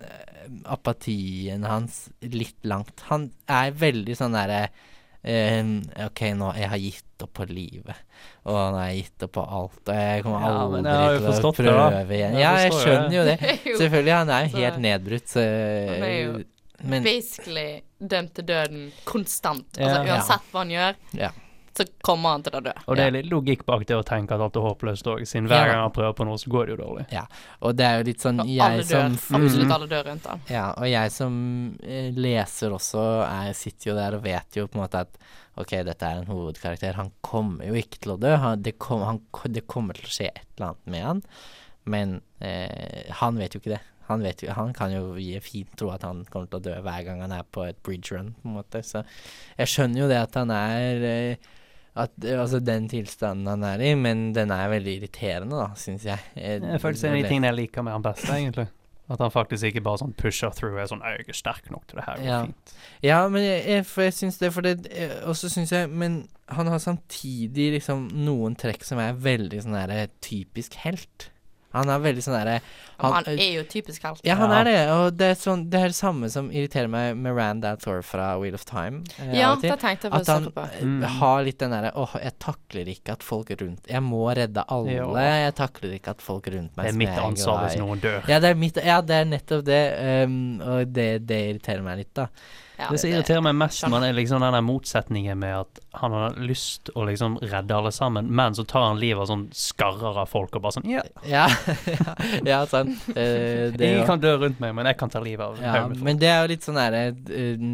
[0.00, 3.04] eh, apatien hans litt langt.
[3.12, 4.70] Han er veldig sånn derre
[5.22, 5.60] eh,
[6.06, 8.00] OK, nå jeg har gitt opp på livet.
[8.48, 9.80] Og nå har jeg gitt opp på alt.
[9.84, 12.38] Og jeg kommer Ja, aldri til å forstått det, igjen.
[12.40, 13.38] Ja, jeg skjønner jo det.
[13.82, 15.44] Selvfølgelig, han er jo helt nedbrutt, så
[16.84, 19.66] Men basically dømt til døden konstant.
[19.78, 19.88] Ja.
[19.88, 21.30] Altså uansett hva han gjør, Ja.
[21.78, 22.72] så kommer han til å dø.
[22.86, 25.46] Og det er litt logikk bak det å tenke at alt er håpløst òg, siden
[25.50, 27.04] hver gang han prøver på noe, så går det jo dårlig.
[27.62, 29.18] Og det er jo litt sånn Og alle jeg dør.
[29.18, 30.40] som Absolutt alle dør rundt han.
[30.50, 31.34] Ja, og jeg som
[31.82, 33.04] eh, leser også,
[33.46, 35.18] jeg sitter jo der og vet jo på en måte at
[35.58, 36.94] ok, dette er en hovedkarakter.
[36.94, 38.36] Han kommer jo ikke til å dø.
[38.38, 39.18] Han, det, kom, han,
[39.50, 41.22] det kommer til å skje et eller annet med han.
[41.88, 43.80] Men eh, han vet jo ikke det.
[44.08, 46.74] Han, vet jo, han kan jo gi fint tro at han kommer til å dø
[46.84, 48.82] hver gang han er på et bridge run, på en måte.
[48.86, 49.04] Så
[49.58, 51.52] jeg skjønner jo det at han er eh,
[51.98, 56.20] at, Altså den tilstanden han er i, men den er veldig irriterende, da, syns jeg.
[56.38, 56.62] jeg.
[56.62, 58.68] Det er faktisk en av de tingene jeg liker med han best, egentlig.
[59.08, 61.96] At han faktisk ikke bare sånn pusher through er sånn «Jeg er sterk nok til
[61.96, 62.40] det her, Ja.
[62.44, 62.74] fint.
[63.02, 64.74] Ja, men jeg, jeg, jeg syns det, for det
[65.24, 69.76] Og så syns jeg Men han har samtidig liksom noen trekk som er veldig sånn
[69.78, 71.30] derre typisk helt.
[71.72, 72.58] Han er veldig sånn derre
[72.98, 74.20] Han, han- er jo typisk helt.
[74.26, 77.16] Ja, han er det, og det er sånn Det er det samme som irriterer meg
[77.16, 79.04] med Rand Althor fra Wheel of Time.
[79.20, 79.70] eh, Ja, av og til.
[79.70, 80.64] det tenkte jeg At han på.
[80.64, 81.02] eh, Mm.
[81.04, 84.90] har litt den derre Åh, jeg takler ikke at folk rundt Jeg må redde alle.
[84.98, 85.14] Jo.
[85.14, 88.26] Jeg takler ikke at folk rundt meg Det er mitt ansvar hvis noen dør.
[88.28, 91.98] Ja, det er, mitt, ja, det er nettopp det, um, og det, det irriterer meg
[91.98, 92.26] litt, da.
[92.78, 96.12] Ja, det som irriterer meg mest, man er liksom den der motsetningen med at han
[96.12, 100.16] har lyst å liksom redde alle sammen, men så tar han livet av sånn skarrer
[100.16, 101.48] av folk og bare sånn Ja, Ja,
[101.86, 102.14] ja,
[102.46, 102.64] ja
[102.96, 103.16] sant.
[103.16, 105.88] Eh, det ingen kan dø rundt meg, men jeg kan ta livet av ja, haug
[105.90, 106.04] med folk.
[106.08, 107.68] Men det er jo litt sånn derre eh,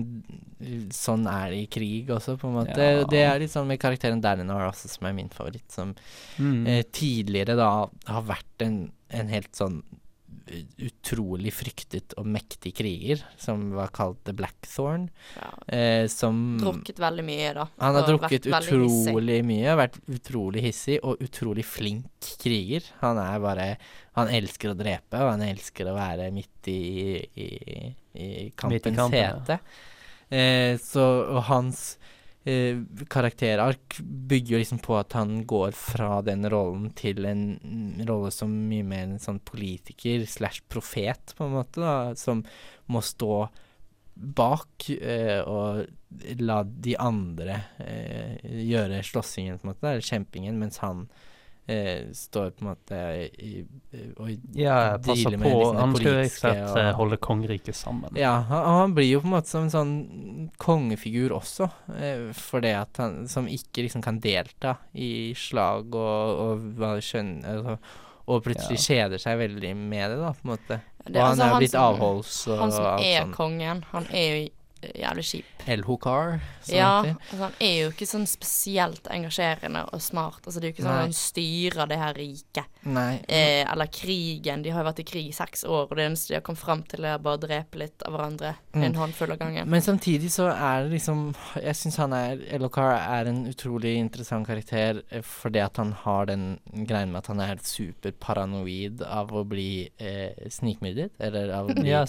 [0.96, 2.77] Sånn er det i krig også, på en måte.
[2.81, 3.03] Ja.
[3.11, 5.94] Det er litt sånn med karakteren Dalinor også, som er min favoritt, som
[6.38, 6.66] Mm.
[6.66, 7.68] eh, tidligere da
[8.09, 8.79] har vært en,
[9.11, 9.83] en helt sånn
[10.78, 15.50] utrolig fryktet og mektig kriger, som var kalt The Blackthorn, Ja.
[15.68, 17.66] eh, som Drukket veldig mye, da.
[17.80, 22.04] Han har drukket utrolig mye, vært utrolig hissig og utrolig flink
[22.40, 22.83] kriger.
[23.00, 23.76] Han er bare
[24.14, 29.18] Han elsker å drepe, og han elsker å være midt i, i, i kampens kampen,
[29.18, 29.33] ja.
[29.35, 29.59] hete.
[30.30, 31.02] Eh, så
[31.35, 31.98] Og hans
[32.44, 32.78] eh,
[33.11, 37.44] karakterark bygger jo liksom på at han går fra den rollen til en
[38.07, 42.44] rolle som mye mer en sånn politiker slash profet, på en måte, da, som
[42.92, 43.46] må stå
[44.14, 45.85] bak eh, og
[46.38, 48.38] la de andre eh,
[48.70, 51.09] gjøre slåssingen, på en måte, eller kjempingen, mens han
[51.66, 52.98] eh, står på en måte
[53.40, 53.64] i,
[54.18, 55.55] og Ja, passer med på.
[55.59, 58.16] liksom det Han skal ikke rett og eh, holde kongeriket sammen.
[58.20, 59.94] ja, han, han blir jo på en måte som en sånn
[60.61, 66.40] kongefigur også, eh, for det at han som ikke liksom kan delta i slag og,
[66.46, 67.37] og hva skjønn...
[67.44, 67.79] Altså,
[68.24, 70.79] og plutselig kjeder seg veldig med det, da, på en måte.
[71.05, 73.35] Det og han altså er blitt avholds og Han som er sånn.
[73.37, 74.46] kongen, han er jo
[74.94, 75.51] jævlig kjip.
[75.66, 80.42] Elhokar, som Ja, altså, han er jo ikke sånn spesielt engasjerende og smart.
[80.44, 80.99] Altså, det er jo ikke sånn Nei.
[81.01, 82.66] at han styrer det her riket.
[82.85, 83.20] Nei.
[83.29, 84.62] Eh, eller krigen.
[84.62, 86.59] De har jo vært i krig i seks år, og det eneste de har kommet
[86.61, 88.83] fram til, er bare å drepe litt av hverandre Mm.
[88.85, 89.68] en håndfull av gangen.
[89.70, 94.44] Men samtidig så er det liksom Jeg syns han er Elokar er en utrolig interessant
[94.47, 99.44] karakter eh, fordi at han har den greien med at han er superparanoid av å
[99.47, 102.05] bli eh, snikmyrdet, eller av å bli Ja.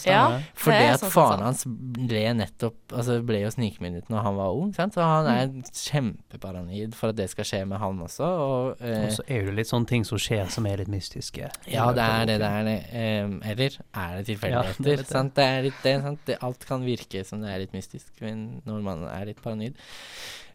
[0.55, 1.43] Fordi det at sånn faren sant.
[1.45, 1.63] hans
[2.09, 4.93] ble nettopp Altså ble jo snikmyrdet når han var ung, sant?
[4.95, 8.27] så han er kjempeparanoid for at det skal skje med han også.
[8.45, 11.49] Og, eh, Og så er det litt sånne ting som skjer som er litt mystiske.
[11.71, 12.39] ja, det er det.
[12.43, 12.77] det er det.
[12.93, 14.83] Em, eller er det Ja, tilfeldigheter?
[14.83, 15.07] det er det.
[15.11, 15.35] sant?
[15.35, 16.25] Det er litt det, sant?
[16.25, 19.75] Det, alt kan virke som det er litt mystisk men når man er litt paranoid.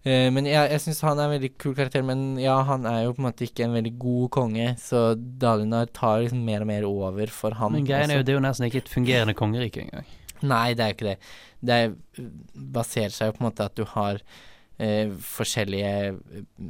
[0.01, 3.03] Uh, men ja, jeg syns han er en veldig kul karakter, men ja, han er
[3.05, 6.71] jo på en måte ikke en veldig god konge, så Dalinar tar liksom mer og
[6.71, 7.75] mer over for han.
[7.77, 10.09] Men greien er jo det er jo nesten ikke et fungerende kongerike engang.
[10.43, 11.19] Nei, det er ikke det.
[11.61, 11.93] Det er,
[12.55, 14.21] baserer seg jo på en måte at du har
[14.81, 15.91] eh, forskjellige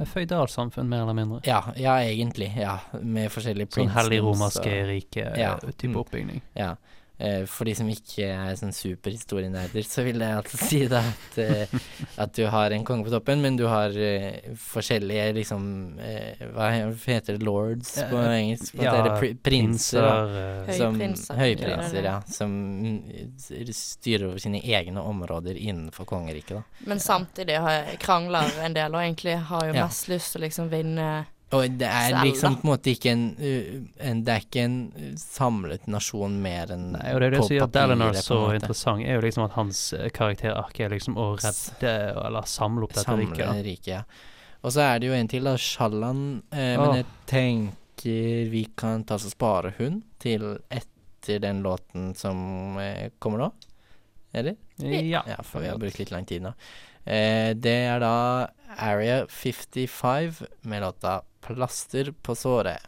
[0.01, 1.41] Et føydalsamfunn, mer eller mindre.
[1.47, 2.49] ja, ja, egentlig.
[2.59, 6.01] Ja, med forskjellige Sånn hellig romerske og- rike Ja, type mm.
[6.03, 6.41] oppbygning.
[6.55, 6.75] Ja.
[7.21, 11.35] Eh, for de som ikke er sånn superhistorienerder, så vil jeg altså si da at,
[11.43, 11.73] eh,
[12.23, 15.67] at du har en konge på toppen, men du har eh, forskjellige liksom
[16.55, 16.69] Hva
[17.05, 17.43] heter det?
[17.45, 18.73] Lords på engelsk?
[18.79, 20.01] På ja, det prinser.
[20.01, 20.73] da.
[20.73, 21.35] Som, Høyprinser.
[21.43, 22.15] høyprinser, Ja.
[22.15, 22.21] ja.
[22.31, 23.35] Som mm,
[23.69, 26.87] styrer over sine egne områder innenfor kongeriket, da.
[26.89, 29.85] Men samtidig har jeg krangler en del, og egentlig har jo Ja.
[29.85, 31.11] mest lyst til å liksom vinne
[31.51, 34.61] Og det er Selv, liksom på en måte ikke en, uh, en Det er ikke
[34.63, 38.37] en uh, samlet nasjon mer enn Nei, og det er det som gjør Dalinar så
[38.39, 38.59] måte.
[38.61, 42.95] interessant, er jo liksom at hans eh, karakterark er liksom å redde eller samle opp
[42.95, 43.43] dette Samle riket.
[43.43, 43.65] da.
[43.67, 44.03] riket, ja.
[44.61, 45.55] Og så er det jo en til, da.
[45.57, 46.23] Shallan.
[46.53, 46.75] Eh.
[46.79, 52.77] Men jeg tenker vi kan ta oss og spare hun til etter den låten som
[52.81, 53.51] eh, kommer nå.
[54.33, 54.55] Eller?
[54.77, 55.25] Ja.
[55.27, 56.53] Ja, for vi har brukt litt lang tid nå.
[57.05, 62.85] Eh, det er da Area 55 med låta 'Plaster på såret'.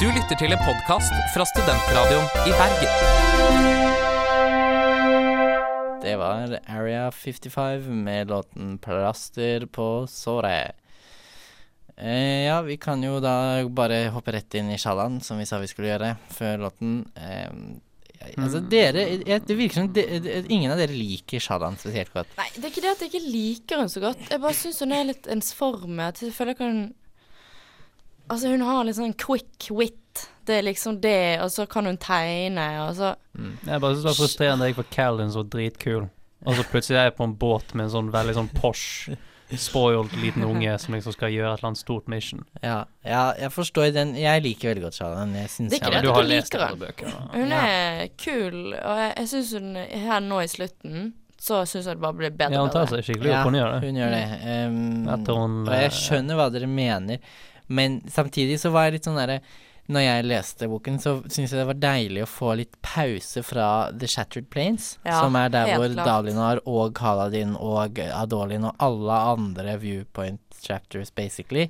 [0.00, 2.92] Du lytter til en podkast fra Studentradioen i Bergen.
[6.02, 10.72] Det var Area 55 med låten 'Plaster på såret'.
[11.96, 15.58] Eh, ja, vi kan jo da bare hoppe rett inn i sjalaen, som vi sa
[15.58, 17.04] vi skulle gjøre før låten.
[17.14, 17.50] Eh,
[18.36, 18.68] altså, Mm.
[18.70, 22.26] dere jeg, Det virker som de, de, ingen av dere liker Shadan spesielt godt.
[22.38, 24.28] Nei, det er ikke det at jeg ikke liker hun så godt.
[24.30, 26.06] Jeg bare syns hun er litt ensformig.
[26.08, 26.84] At jeg føler ikke hun
[28.30, 30.22] Altså, hun har litt sånn quick wit.
[30.48, 33.10] Det er liksom det, og så kan hun tegne, og så
[33.66, 34.66] Jeg bare synes det var frustrerende.
[34.70, 36.06] Jeg var Calvin så dritkul,
[36.46, 39.10] og så plutselig er jeg på en båt med en sånn veldig sånn posh,
[39.60, 42.44] spoiled liten unge som liksom skal gjøre et eller annet stort mission.
[42.62, 44.14] Ja, ja, jeg forstår den.
[44.18, 45.34] Jeg liker veldig godt Shallan.
[45.38, 47.20] Jeg syns Det er ikke det du har lest alle bøkene.
[47.34, 47.60] Hun Ja.
[47.66, 49.74] er kul, og jeg, jeg syns hun
[50.06, 51.12] her nå i slutten
[51.44, 53.72] Så syns jeg det bare blir bedre Ja, hun tar seg skikkelig opp, hun gjør
[53.74, 53.80] det.
[53.88, 54.24] Hun gjør det.
[54.68, 57.18] Um, Etter hun, og jeg eh, skjønner hva dere mener,
[57.68, 59.40] men samtidig så var jeg litt sånn derre
[59.92, 63.66] Når jeg leste boken, så syns jeg det var deilig å få litt pause fra
[63.92, 66.08] The Shattered Plains, Ja, som er der hvor klart.
[66.08, 71.66] Dalinar og Kaladin og Adolin og alle andre viewpoint chapters basically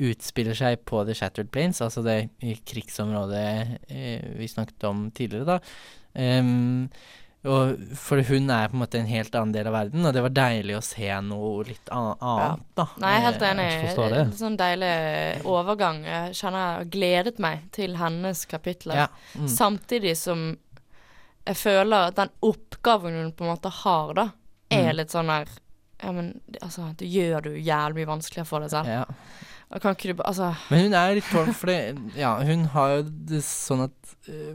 [0.00, 2.30] utspiller seg på The Shattered Plains, altså det
[2.64, 3.44] krigsområdet
[3.92, 5.60] eh, vi snakket om tidligere, da.
[6.16, 6.88] Ehm,
[7.48, 10.22] og for hun er på en måte en helt annen del av verden, og det
[10.24, 12.86] var deilig å se noe litt annet, annet, da.
[13.02, 13.68] Nei, jeg er helt enig.
[14.14, 14.20] det.
[14.26, 14.92] En sånn deilig
[15.48, 16.02] overgang.
[16.06, 19.02] Jeg kjenner jeg har gledet meg til hennes kapitler.
[19.04, 19.08] Ja.
[19.34, 19.48] Mm.
[19.56, 20.46] Samtidig som
[21.48, 24.28] jeg føler at den oppgaven hun på en måte har, da,
[24.70, 24.96] er Mm.
[24.96, 25.48] litt sånn der
[26.02, 28.86] Ja, men altså, du gjør du jævlig mye vanskeligere for deg selv.
[28.86, 29.04] ja.
[29.70, 32.64] Og Kan ikke du bare Altså Men hun er litt tårn, for det Ja, hun
[32.72, 34.54] har jo det sånn at eh,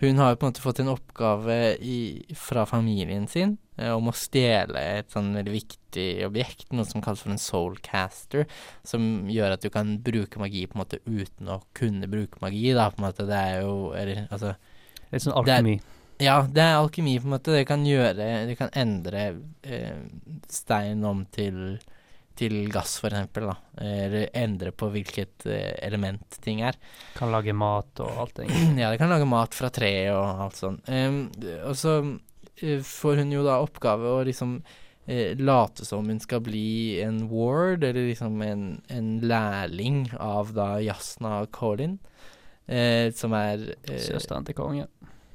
[0.00, 1.98] Hun har jo på en måte fått en oppgave i,
[2.38, 7.20] fra familien sin eh, om å stjele et sånn veldig viktig objekt, noe som kalles
[7.20, 8.46] for en soulcaster,
[8.86, 12.70] som gjør at du kan bruke magi på en måte uten å kunne bruke magi,
[12.72, 13.28] da, på en måte.
[13.28, 14.54] Det er jo Eller altså
[15.10, 15.80] Litt sånn alkemi.
[16.22, 17.54] Ja, det er alkemi, på en måte.
[17.56, 19.24] Det kan gjøre Det kan endre
[19.66, 20.04] eh,
[20.48, 21.80] stein om til
[22.40, 23.56] til gass, for eksempel, da.
[23.84, 26.78] Eller endre på hvilket eh, element ting er.
[27.16, 28.50] Kan lage mat og alt det.
[28.80, 30.78] Ja, det kan lage mat fra tre og alt sånn.
[30.88, 31.24] Um,
[31.68, 31.96] og så
[32.62, 37.26] eh, får hun jo da oppgave å liksom uh, late som hun skal bli en
[37.32, 41.98] ward, eller liksom en, en lærling av da Jasna Colin,
[42.70, 44.88] uh, som er uh, Søsteren til kongen.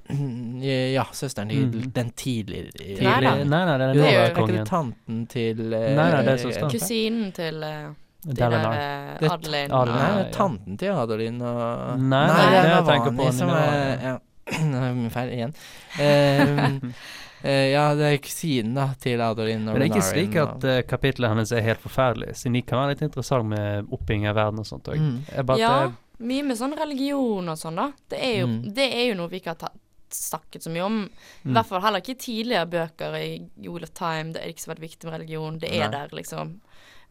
[0.05, 1.91] Ja, søsteren til mm.
[1.95, 3.43] den tidligere Nei, Tidlig, nei.
[3.49, 6.27] nei, nei, det er er jo- er ikke det tanten til uh, Nei, nei, det
[6.27, 6.69] er eh, søsteren.
[6.75, 7.87] Kusinen til uh,
[8.25, 9.67] de der uh, Det- Adeline.
[9.73, 13.31] Nei, det er tanten til Adeline og Nei, nei, det er det jeg tenker på,
[13.33, 14.15] som er ja.
[14.69, 15.53] Nå er vi min feil igjen.
[15.97, 16.91] Um,
[17.49, 20.37] eh, ja, det er kusinen da til Adeline og Men det er ikke Renarin slik
[20.43, 22.35] at uh, kapitlet hennes er helt forferdelig.
[22.37, 25.01] Siden de kan være litt interessant med oppbygging av verden og sånt òg.
[25.01, 25.57] Mm.
[25.57, 25.73] Ja,
[26.21, 27.87] mye med sånn religion og sånn, da.
[28.13, 28.61] Det er jo, Mm.
[28.77, 29.81] det er jo noe vi ikke har tatt
[30.15, 30.97] snakket så mye om.
[31.05, 31.53] I Mm.
[31.53, 33.29] hvert fall heller ikke tidligere bøker i
[33.67, 34.33] Wheel of Time.
[34.33, 35.59] Det er ikke så veldig viktig med religion.
[35.59, 35.91] Det er Nei.
[35.99, 36.59] der, liksom.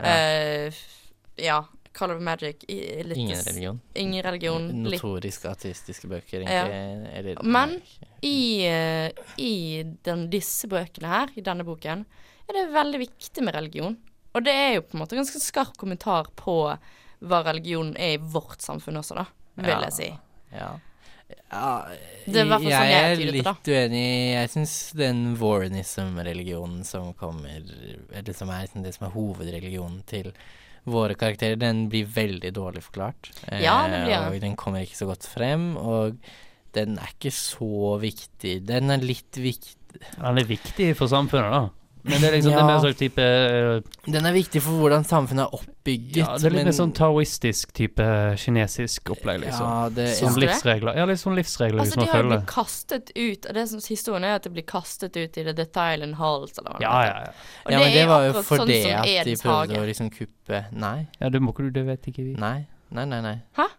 [0.01, 0.67] Ja.
[0.69, 0.73] Uh,
[1.39, 1.63] ja.
[1.95, 2.65] Color of Magic.
[2.69, 3.81] Litt, Ingen religion.
[3.95, 4.65] Ingen religion.
[4.83, 6.65] Notorisk ateistiske bøker, Ja.
[6.67, 7.81] Eller, Men-
[8.21, 12.05] I, eh, i den, disse bøkene her, i denne boken,
[12.49, 13.97] er det veldig viktig med religion.
[14.35, 16.77] Og det er jo på en måte ganske skarp kommentar på
[17.23, 19.27] hva religion er i vårt samfunn også, da.
[19.57, 19.81] Vil Ja.
[19.83, 20.19] jeg si.
[20.53, 20.79] Ja.
[21.55, 24.05] Ja jeg, sånn jeg er litt uenig.
[24.33, 27.61] Jeg syns den warnism-religionen som kommer
[28.15, 30.31] Eller som er liksom det som er hovedreligionen til
[30.85, 33.31] våre karakterer, den blir veldig dårlig forklart.
[33.49, 35.71] Ja, det blir Eh, og den kommer ikke så godt frem.
[35.81, 36.19] Og
[36.77, 38.59] den er ikke så viktig.
[38.69, 41.84] Den er litt viktig Den er viktig for samfunnet, da.
[42.05, 45.07] Men det er liksom det er mer sånn type uh, Den er viktig for hvordan
[45.09, 46.19] samfunnet er oppbygget.
[46.19, 48.09] Ja, det er litt men- mer sånn taoistisk type
[48.43, 49.65] kinesisk opplegg, liksom.
[49.65, 50.99] Ja, det, Som Syns livsregler.
[51.01, 54.29] Ja, litt sånn livsregler Altså, som de har blitt kastet ut og det som Historien
[54.29, 56.99] er at de blir kastet ut i The Death Island Halls, eller hva det Ja,
[57.09, 57.33] ja, ja.
[57.65, 59.89] Og ja, men det er var jo for fordi sånn som at de prøvde å
[59.89, 62.37] liksom kuppe Nei, ja det må ikke du, det vet ikke vi.
[62.37, 63.23] nei, nei, nei.
[63.25, 63.37] nei.
[63.57, 63.71] Hæ?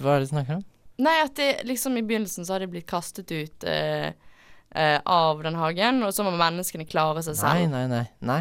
[0.00, 0.64] Hva er det du snakker om?
[1.00, 4.12] Nei, at det liksom i begynnelsen så har de blitt kastet ut eh,
[4.74, 7.70] eh, av den hagen, og så må menneskene klare seg Nei, selv.
[7.74, 8.06] nei, nei.
[8.20, 8.40] nei.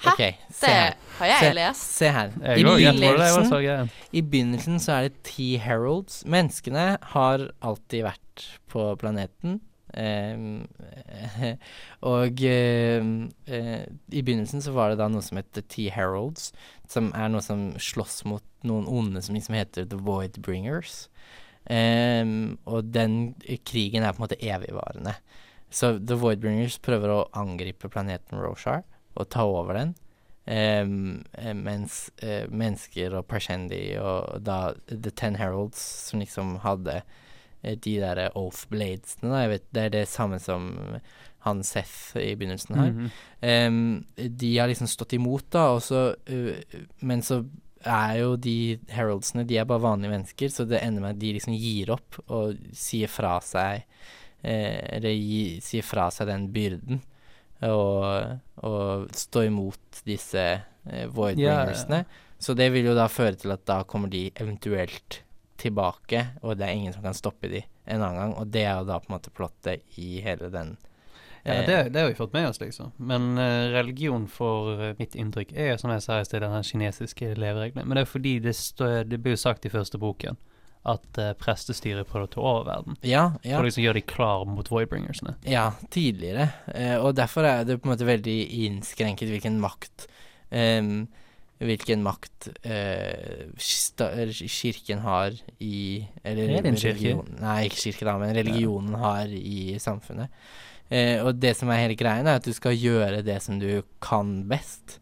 [0.00, 0.12] Hæ?
[0.14, 0.20] OK,
[0.56, 0.94] se Det her.
[1.18, 1.90] har jeg Se, lest.
[1.98, 2.30] se her.
[2.40, 3.88] I Jeg det begynnelsen, så.
[4.16, 6.22] I begynnelsen så er det ti heralds.
[6.24, 9.60] Menneskene har alltid vært på planeten.
[9.92, 10.66] ehm,
[12.06, 16.52] og ehm, eh, i begynnelsen så var det da noe som heter T Heralds,
[16.88, 21.08] som er noe som slåss mot noen onde som liksom heter The Void Bringers.
[21.68, 23.34] Ehm, og den
[23.68, 25.14] krigen er på en måte evigvarende.
[25.70, 28.82] Så The Voidbringers prøver å angripe planeten Roshar
[29.14, 29.94] og ta over den.
[30.50, 30.82] Eh,
[31.54, 37.00] mens uh, mennesker og Parshendi og da The Ten Heralds, som liksom hadde
[37.62, 40.72] eh, de derre Oath Bladesene, da, jeg vet, det er det samme som
[41.46, 42.90] han Seth i begynnelsen her.
[42.90, 43.66] Mm -hmm.
[43.68, 46.56] um, de har liksom stått imot, da, og så uh,
[47.00, 47.44] Men så
[47.84, 51.32] er jo de heraldsene De er bare vanlige mennesker, så det ender med at de
[51.32, 53.82] liksom gir opp og sier fra seg
[54.42, 57.02] Eller gi, si fra seg den byrden.
[57.68, 62.04] Og, og stå imot disse eh, voidbringersene.
[62.04, 62.38] Ja, ja.
[62.40, 65.20] Så det vil jo da føre til at da kommer de eventuelt
[65.60, 68.32] tilbake, og det er ingen som kan stoppe de en annen gang.
[68.40, 70.78] Og det er jo da på en måte plottet i hele den
[71.42, 72.92] Ja, eh, det, det har vi fått med oss, liksom.
[72.96, 77.34] Men eh, religion, for eh, mitt inntrykk, er som jeg sa i sted, den kinesiske
[77.36, 77.88] leveregelen.
[77.88, 80.40] Men det er fordi det, stå, det blir jo sagt i første boken
[80.88, 82.98] at uh, prestestyret prøvde å ta over verden.
[83.04, 83.58] Ja, ja.
[83.58, 85.36] For å liksom gjøre de klar mot voidbringersene.
[85.48, 86.48] Ja, tidligere.
[86.72, 90.08] Eh, og derfor er det på en måte veldig innskrenket hvilken makt
[90.48, 91.08] em,
[91.60, 97.12] Hvilken makt eh, sta, kirken har i Eller Er det en kirke?
[97.36, 100.32] Nei, ikke kirke, da, men religionen har i samfunnet.
[100.88, 103.82] Eh, og det som er hele greien, er at du skal gjøre det som du
[104.00, 104.96] kan best,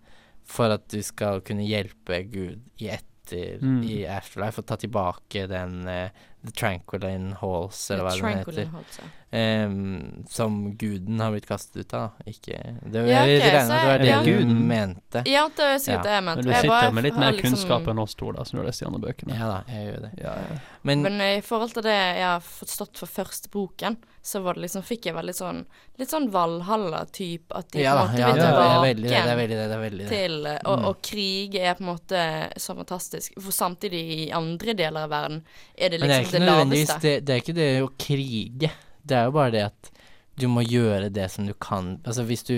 [0.49, 2.91] for at du skal kunne hjelpe Gud i
[3.29, 3.83] etter Mm.
[3.85, 6.11] i Afterlife, og ta tilbake den eh,
[6.49, 8.71] The Tranquiline Halls, eller hva det heter.
[8.73, 9.09] Halls, ja.
[9.31, 12.15] Um, som guden har blitt kastet ut av.
[12.25, 12.57] Ikke
[12.89, 14.21] Det Ja, jeg ok, regner så med at det var det ja.
[14.25, 14.63] du guden?
[14.71, 15.23] mente.
[15.29, 16.03] Ja, det er sikkert Ja.
[16.07, 18.45] det jeg Men du sitter bare med litt mer liksom- kunnskap enn oss to, da,
[18.45, 19.37] som du har lest de andre bøkene.
[19.39, 20.11] Ja da, jeg gjør det.
[20.25, 20.59] Ja, ja.
[20.83, 24.63] Men, Men i forhold til det jeg har forstått for første boken, så var det
[24.63, 25.67] liksom, fikk jeg veldig sånn
[25.99, 27.51] Litt sånn Valhalla-type.
[27.59, 29.23] At de ja på da, en måte ja, vil det, er, tilbake veldig det.
[29.29, 29.69] Det veldig det.
[29.69, 30.09] det, veldig det.
[30.09, 30.85] til eh, og, Mm.
[30.89, 32.21] og krig er på en måte
[32.57, 33.33] så fantastisk.
[33.43, 35.41] For samtidig i andre deler av verden
[35.77, 36.99] er det liksom det det, laveste.
[37.03, 38.71] det, det er ikke det å krige.
[39.03, 39.91] Det er jo bare det at
[40.39, 41.97] du må gjøre det som du kan.
[42.05, 42.57] Altså hvis du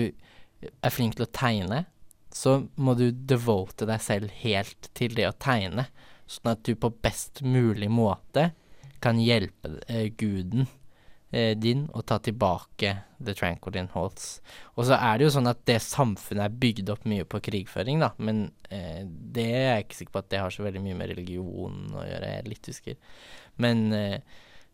[0.61, 1.85] er flink til å tegne,
[2.31, 5.87] så må du devote deg selv helt til det å tegne.
[6.29, 8.51] Sånn at du på best mulig måte
[9.03, 10.69] kan hjelpe eh, guden
[11.31, 12.89] din og ta tilbake
[13.23, 14.41] The Tranquilin Halls.
[14.75, 18.01] Og så er det jo sånn at det samfunnet er bygd opp mye på krigføring,
[18.03, 20.97] da, men eh, det er jeg ikke sikker på at det har så veldig mye
[20.99, 22.99] med religion å gjøre, jeg er litt usikker.
[23.63, 24.17] Men eh,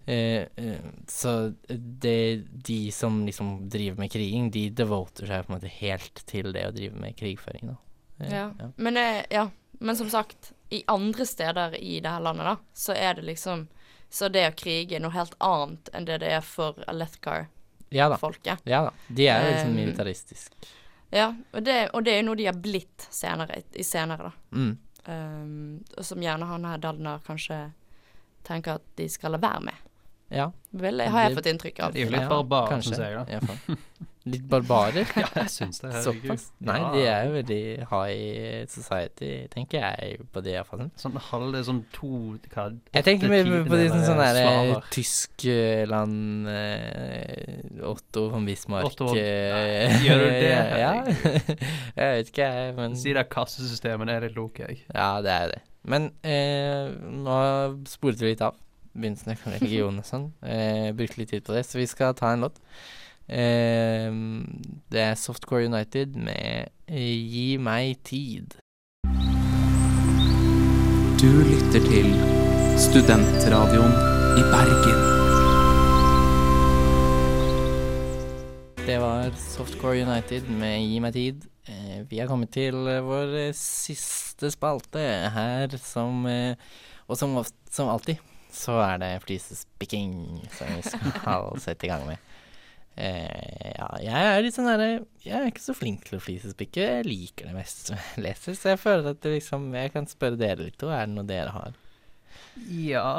[0.07, 1.35] eh, eh, Så
[1.67, 2.17] det,
[2.49, 6.67] de som liksom driver med kriging, de devoter seg på en måte helt til det
[6.69, 7.79] å drive med krigføring, da.
[8.19, 8.51] Eh, Ja.
[8.77, 9.49] Men, eh, ja.
[9.79, 13.67] Men som sagt, i andre steder i det her landet, da, så er det liksom
[14.09, 18.63] Så det å krige er noe helt annet enn det det er for Alethkar-folket.
[18.65, 18.77] Ja.
[18.77, 18.93] Ja da.
[19.07, 20.53] De er jo liksom Um, militaristisk.
[21.11, 24.57] Ja, og det, og det er jo noe de har blitt senere, i senere, da.
[24.57, 24.77] Mm.
[25.07, 27.61] Um, og som gjerne han her Daldner kanskje
[28.47, 29.85] tenker at de skal la være med.
[30.35, 30.49] Ja.
[30.75, 31.93] Vel, har jeg fått inntrykk av.
[31.95, 32.95] De er jo litt Ja, barbar, kanskje.
[32.95, 33.77] syns jeg, da.
[34.27, 35.07] Litt barbarer.
[35.17, 35.91] Ja, jeg syns det.
[36.05, 36.47] Såpass.
[36.67, 36.89] Nei, Ja.
[36.93, 37.59] de er jo veldig
[37.91, 40.85] high society, tenker jeg på det iallfall.
[40.99, 42.09] Sånn halv Sånn to
[42.53, 44.81] hva, Jeg tenker mer på de som sånn derre.
[44.93, 50.51] Tyskland eh, Otto von Bismarck Otto eh, gjør du det?
[50.83, 50.93] ja.
[51.97, 54.83] jeg vet ikke, jeg, men Si det kassesystemet, det er litt loke, jeg.
[54.93, 55.59] Ja, det er det.
[55.87, 57.35] Men eh, nå
[57.87, 58.57] sporet vi litt av.
[58.97, 60.23] Begynte å snakke om religion og sånn.
[60.41, 62.57] Eh, brukte litt tid på det, så vi skal ta en låt.
[63.27, 64.07] Eh,
[64.87, 68.55] det er Softcore United med eh, Gi meg tid.
[71.19, 72.07] Du lytter til
[72.79, 73.91] Studentradioen
[74.39, 75.03] i Bergen.
[78.87, 81.43] Det var Softcore United med Gi meg tid.
[81.67, 85.03] Eh, vi har kommet til eh, vår siste spalte
[85.35, 86.23] her som
[87.07, 87.37] Og som,
[87.71, 90.13] som alltid så er det flisespikking
[90.51, 92.26] som vi skal sette i gang med.
[92.97, 94.87] Eh, ja, jeg er litt sånn derre
[95.21, 96.81] Jeg er ikke så flink til å flisespikke.
[96.81, 100.39] Jeg liker det mest som jeg leser, så jeg føler at liksom Jeg kan spørre
[100.39, 101.75] dere litt, og er det noe dere har?
[102.73, 103.09] Ja.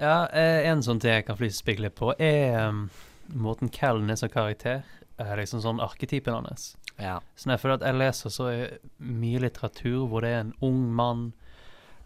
[0.00, 2.88] ja eh, en sånn ting jeg kan flisespikke litt på, er um,
[3.30, 4.82] måten Callen er som karakter.
[5.22, 6.72] Er liksom sånn arketypen hans.
[6.98, 7.20] Ja.
[7.38, 8.50] Så jeg føler at jeg leser så
[8.98, 11.28] mye litteratur hvor det er en ung mann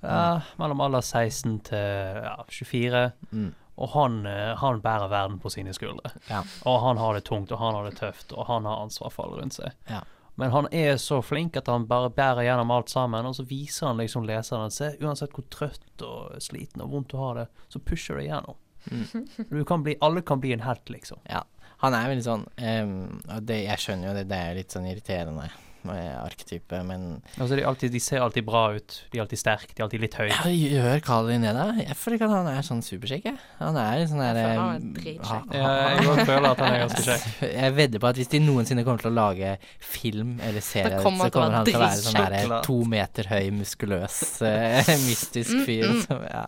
[0.02, 3.02] ja, mellom alder 16 til ja, 24.
[3.30, 3.50] Mm.
[3.80, 6.12] Og han, eh, han bærer verden på sine skuldre.
[6.28, 6.42] Ja.
[6.68, 9.26] Og han har det tungt, og han har det tøft, og han har ansvar for
[9.26, 9.72] alle rundt seg.
[9.88, 10.02] Ja.
[10.40, 13.90] Men han er så flink at han bare bærer gjennom alt sammen, og så viser
[13.90, 17.48] han liksom leseren at se, uansett hvor trøtt og sliten og vondt du har det,
[17.72, 18.60] så pusher du igjennom.
[18.90, 19.26] Mm.
[19.50, 21.20] Du kan bli, alle kan bli en helt, liksom.
[21.28, 21.44] Ja.
[21.82, 24.86] Han er veldig sånn um, Og det, jeg skjønner jo det, det er litt sånn
[24.86, 25.48] irriterende
[25.90, 29.80] arketype, men Altså, de, alltid, de ser alltid bra ut, de er alltid sterke, de
[29.82, 30.30] er alltid litt høye.
[30.30, 31.66] Ja, gjør Kalin det, da?
[31.80, 33.40] Jeg føler ikke at han er sånn superkjekk, jeg.
[33.58, 35.56] Han er sånn Jeg derre føler han er dritkjekk.
[35.56, 37.28] Ja, jeg føler at han er ganske kjekk.
[37.62, 41.30] Jeg vedder på at hvis de noensinne kommer til å lage film eller serie, kommer
[41.30, 45.64] så kommer han til å være sånn derre to meter høy, muskuløs, eh, mystisk Mm,
[45.66, 45.84] fyr.
[45.90, 46.00] mm.
[46.06, 46.46] Som, ja.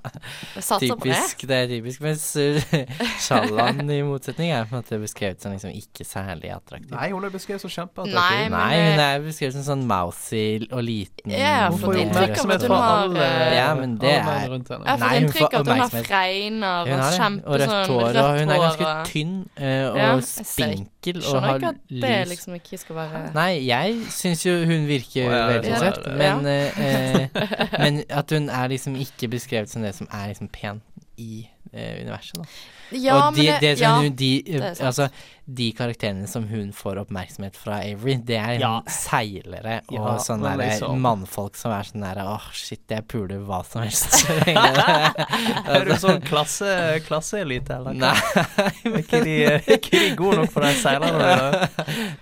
[0.80, 2.00] Typisk, det er typisk.
[2.04, 6.92] Mens uh, i motsetning er på en måte beskrevet som liksom ikke særlig attraktiv.
[6.94, 7.72] Nei, hun er beskrevet som
[8.04, 11.32] Nei, men Nei, det- er beskrevet som sånn mousy og liten.
[11.32, 13.56] Ja, Hun for får jo det inntrykk av at oppmerksomhet hun fra har, alle, eh,
[13.56, 14.20] Ja, men det er-.
[14.20, 17.94] Jeg har hun inntrykk av at hun har fregner og har kjempe Og rødt sånn
[17.94, 21.58] hår, og hun er ganske tynn eh, og Ja, spinkel og spinkel lys Skjønner har
[21.58, 25.46] ikke at det liksom ikke skal være Nei, jeg syns jo hun virker oh, ja,
[25.52, 27.44] veldig ja, søt, men, eh, eh,
[27.82, 30.82] men at hun er liksom ikke beskrevet som det som er liksom pen
[31.16, 31.44] i
[31.74, 32.44] uh, universet, da.
[32.92, 34.86] Ja, og de, men det, det ja, hun, de, eh, det er sant.
[34.90, 35.08] altså,
[35.46, 38.80] de karakterene som hun får oppmerksomhet fra Avery, det er Ja.
[38.88, 43.38] seilere og Ja, sånne der liksom- mannfolk som er sånn der Åh, shit, jeg puler
[43.44, 44.24] hva som helst.
[45.68, 47.92] Er du sånn klasse, klasseelite, eller?
[47.94, 48.14] Nei,
[48.84, 49.34] Er ikke de,
[49.76, 51.68] ikke de gode nok for de seilerne?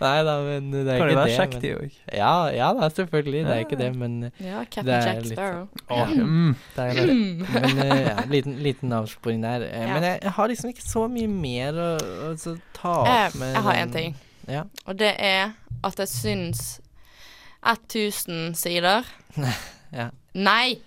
[0.02, 1.36] nei da, men det er Kan ikke ikke være det.
[1.38, 2.00] kjekke, men- de òg?
[2.18, 3.44] Ja, ja da, selvfølgelig.
[3.46, 5.68] Det er ikke det, men Ja, Det Captain Jack Jack litt Sparrow.
[5.88, 7.16] Å, mm, deilig.
[7.52, 9.62] Men uh, ja, liten, liten avsporing der.
[9.68, 9.94] Eh, Ja.
[9.94, 11.88] Men jeg, jeg har liksom ikke så mye mer å,
[12.28, 14.16] å så ta Jeg, opp med jeg har én en ting,
[14.50, 14.62] Ja.
[14.86, 16.62] og det er at jeg syns
[17.62, 19.04] 1000 sider
[19.92, 20.08] Ja.
[20.34, 20.78] Nei!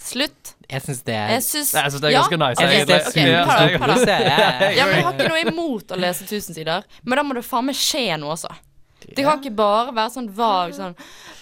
[0.00, 0.54] Slutt!
[0.70, 3.34] Jeg syns det er Jeg syns synes det er ja, ganske nice, Jeg det okay,
[3.36, 4.30] ok, hør da, hør jeg.
[4.30, 4.76] jeg.
[4.78, 7.42] Ja, men jeg har ikke noe imot å lese 1000 sider, men da må det
[7.44, 8.48] faen meg skje noe også.
[9.16, 10.94] Det kan ikke bare være sånn vag sånn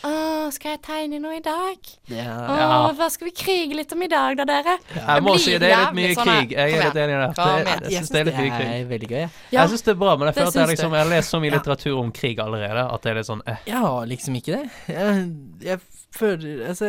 [0.08, 0.12] Å,
[0.54, 1.88] skal jeg tegne noe i dag?
[2.12, 2.34] Ja.
[2.48, 4.76] Å, hva skal vi krige litt om i dag, da, dere?
[4.94, 6.54] Jeg må si det er litt mye sånn krig.
[6.54, 7.28] Jeg er litt enig i det.
[7.38, 7.74] Det.
[7.92, 8.70] Jeg syns det er litt mye krig.
[8.78, 9.24] er veldig gøy.
[9.52, 11.34] Ja, Jeg syns det er bra, men jeg føler at jeg, liksom, jeg har lest
[11.34, 13.62] så mye litteratur om krig allerede at det er litt sånn eh.
[13.68, 14.64] Jeg har liksom ikke det.
[14.94, 15.28] Jeg,
[15.68, 15.80] jeg
[16.18, 16.88] føler Altså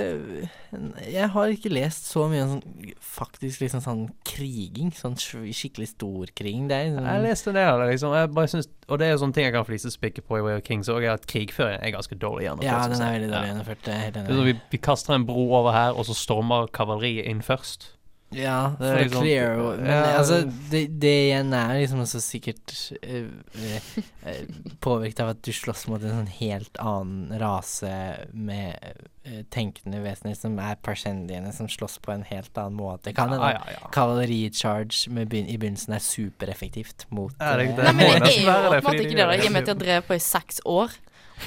[1.10, 4.94] Jeg har ikke lest så mye om sånn faktisk liksom sånn kriging.
[4.96, 6.68] Sånn sk- skikkelig storkriging.
[6.70, 8.14] Det er Jeg liksom leste det, liksom.
[8.16, 10.58] Jeg bare synes, og det er jo sånne ting jeg kan flisespikke på i Way
[10.58, 12.66] of Kings òg, er at krigføring er ganske dårlig gjennomført.
[12.66, 13.54] Ja, den er veldig dårlig Ja.
[13.54, 13.90] gjennomført.
[14.34, 17.92] sånn, vi, vi kaster en bro over her, og så stormer kavaleriet inn først.
[18.32, 20.18] Ja, Det er liksom- clear og- Men Ja.
[20.20, 23.30] altså, det, det igjen er liksom også sikkert uh,
[24.80, 27.92] påvirket av at du slåss mot en sånn helt annen rase
[28.34, 28.78] med
[29.26, 33.14] eh, tenkende vesener som er persendiene som slåss på en helt annen måte.
[33.16, 33.90] Kan en ja, ja, ja.
[33.94, 38.72] Kavallericharge begyn- i begynnelsen er supereffektivt mot Ja, det- det Nei, men det er jo
[38.74, 39.32] åpenbart ikke det, da.
[39.34, 40.90] I og med at de har drevet på i seks år,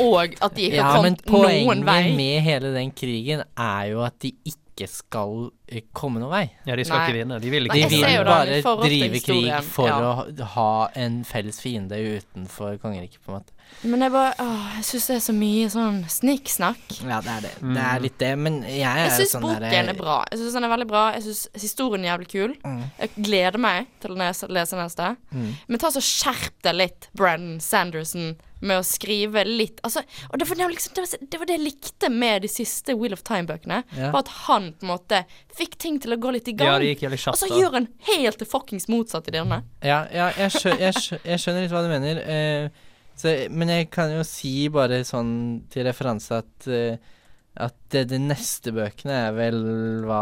[0.01, 3.83] og at de ikke Ja, har men kommet noen poenget med hele den krigen er
[3.91, 6.45] jo at de ikke ikke skal eh, komme noen vei.
[6.67, 7.07] Ja, de skal Nei.
[7.09, 7.39] ikke vinne.
[7.43, 9.99] De vil Nei, De ikke jeg ser vil bare drive krig for ja.
[10.03, 13.53] å ha- en felles fiende utenfor kongeriket, på en måte.
[13.89, 16.99] Men jeg bare Åh, jeg syns det er så mye sånn snikksnakk.
[17.09, 17.53] Ja, det er det.
[17.63, 17.73] Mm.
[17.77, 20.19] Det er litt det, men jeg er Jeg syns sånn boken derre- er bra.
[20.31, 21.05] Jeg syns den er veldig bra.
[21.17, 22.55] Jeg syns historien er jævlig kul.
[22.65, 22.83] Mm.
[22.99, 25.17] Jeg gleder meg til å lese, neste.
[25.33, 25.53] Mm.
[25.69, 30.47] Men ta så skjerp deg litt, Brandon Sanderson, med å skrive litt Altså, og det
[30.47, 33.25] var det, liksom, det, var, det var det jeg likte med de siste Wheel of
[33.25, 33.83] Time-bøkene.
[33.97, 34.13] Ja.
[34.13, 35.23] Var at han på en måte
[35.57, 36.81] fikk ting til å gå litt i Ja, gang.
[36.83, 39.63] det gikk jævlig og så gjør han helt det fuckings motsatte i denne.
[39.85, 42.23] Ja, ja jeg, skjø jeg, skjø jeg skjønner litt hva du mener.
[42.37, 42.69] Eh,
[43.17, 45.35] så, men jeg kan jo si bare sånn
[45.73, 46.97] til referanse at eh,
[47.63, 49.59] at det, de neste bøkene er vel
[50.09, 50.21] hva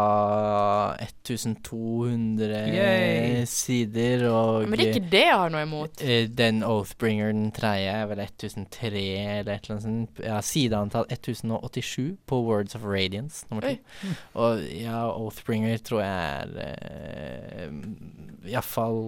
[1.01, 3.45] 1200 Yay.
[3.49, 6.01] sider, og Men det er ikke det jeg har noe imot.
[6.03, 9.03] eh, den Oathbringer, den tredje, er vel 1003
[9.39, 10.23] eller et eller annet sånt.
[10.25, 13.75] Ja, sideantall 1087 på Words of Radiance, nummer to.
[13.75, 14.15] Oi.
[14.35, 16.17] Og ja, Oathbringer tror jeg
[16.61, 18.99] er uh, iallfall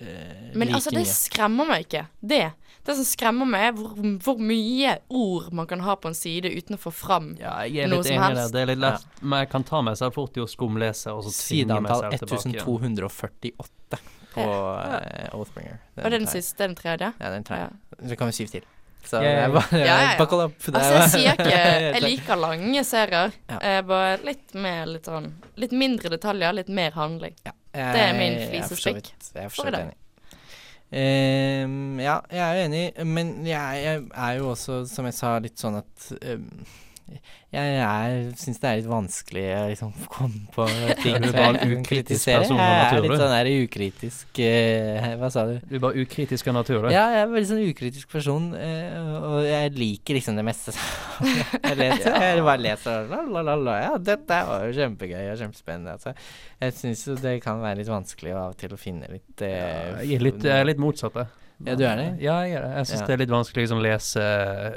[0.00, 1.12] uh, Men like altså, det mye.
[1.14, 2.06] skremmer meg ikke.
[2.20, 2.44] Det.
[2.86, 6.48] Det som skremmer meg, er hvor, hvor mye ord man kan ha på en side
[6.54, 7.27] uten å få fram.
[7.40, 8.54] Ja, jeg er Noe litt som enig helst.
[8.54, 11.26] Det er litt lett, men jeg kan ta meg selv fort i å skumlese og
[11.26, 12.40] så tvinge meg selv tilbake.
[12.46, 14.00] Sidentall 1248
[14.32, 15.78] på eh, Oathbringer.
[15.98, 16.34] Og er den tre.
[16.38, 17.12] siste, den tredje?
[17.18, 17.70] Ja, den tredje.
[17.70, 18.08] Ja.
[18.08, 18.66] Så vi syv til.
[19.08, 19.24] Så yeah.
[19.24, 20.16] det er bare Ja, ja, ja.
[20.18, 20.56] buckle up.
[20.74, 21.60] Altså, jeg sier ikke
[21.94, 23.38] Jeg liker lange serier.
[23.48, 23.78] Ja.
[23.86, 27.38] Bare litt mer litt sånn Litt mindre detaljer, litt mer handling.
[27.46, 29.96] Ja, Det er min jeg- jeg flisespikk Jeg er for så vidt enig.
[30.88, 35.34] Um, ja, jeg er jo enig, men jeg, jeg er jo også, som jeg sa,
[35.44, 36.46] litt sånn at ehm,
[37.48, 40.66] jeg syns det er litt vanskelig å liksom komme på
[41.04, 42.44] ting som jeg kan kritisere.
[42.44, 45.54] Jeg er litt sånn der ukritisk uh, Hva sa du?
[45.64, 46.90] Du er bare ukritisk av natur, du.
[46.92, 50.72] Ja, jeg er en veldig sånn ukritisk person, Uh, og jeg liker liksom det meste
[51.68, 52.14] jeg leser.
[52.22, 53.76] Jeg bare leser la, la, la, la.
[53.82, 55.96] Ja, dette var jo kjempegøy og kjempespennende.
[55.96, 56.14] Altså.
[56.62, 60.00] Jeg syns jo det kan være litt vanskelig av og til å finne litt eh,
[60.04, 61.30] Jeg er litt, jeg er litt motsatt, jeg.
[61.66, 62.08] Ja, du er det?
[62.22, 62.72] Ja, jeg er det.
[62.76, 63.06] Jeg syns Ja.
[63.08, 64.26] det er litt vanskelig å liksom lese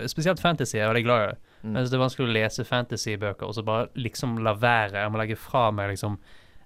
[0.09, 1.50] Spesielt fantasy, jeg er veldig glad i det.
[1.61, 1.75] Mm.
[1.75, 5.01] Mens det er vanskelig å lese fantasybøker og så bare liksom la være.
[5.01, 6.17] Jeg må legge fra meg liksom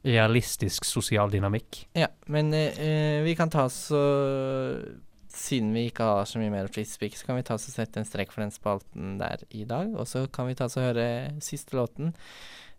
[0.06, 1.86] realistisk sosial dynamikk.
[1.98, 3.88] Ja, men eh, vi kan ta oss
[5.36, 8.08] Siden vi ikke har så mye mer å så kan vi ta og sette en
[8.08, 9.92] strek for den spalten der i dag.
[10.00, 12.14] Og så kan vi ta og høre siste låten.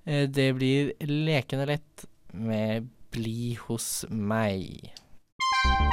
[0.07, 4.93] Eh, det blir Lekende lett med Bli hos meg.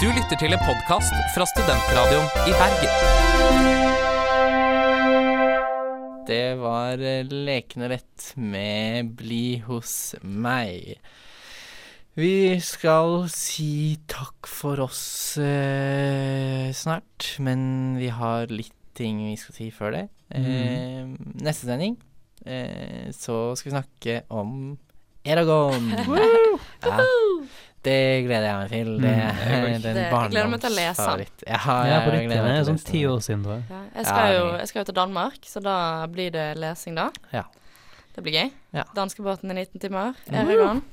[0.01, 4.12] Du lytter til en podkast fra Studentradioen i Bergen.
[6.27, 10.95] Det var eh, Lekende lett med Bli hos meg.
[12.15, 19.57] Vi skal si takk for oss eh, snart, men vi har litt ting vi skal
[19.57, 20.03] si før det.
[20.33, 21.09] Eh,
[21.41, 21.97] neste sending
[22.45, 24.77] eh, så skal vi snakke om
[25.25, 25.89] Eragon.
[26.85, 26.99] ja,
[27.83, 28.91] det gleder jeg meg til.
[29.01, 30.97] Det Mm, er en Det- jeg gleder meg til å lese.
[30.97, 31.43] barndomsfavoritt.
[31.47, 32.27] Ja, jeg på riktig.
[32.29, 33.63] meg Det er sånn ti år siden, tror jeg.
[33.69, 36.95] Ja, jeg, Ja, skal jo, jeg skal jo til Danmark, så da blir det lesing,
[36.95, 37.09] da.
[37.33, 37.43] Ja.
[38.15, 38.51] Det blir gøy.
[38.73, 38.83] Ja.
[38.95, 40.15] Danskebåten i 19 timer.
[40.31, 40.83] Eragon.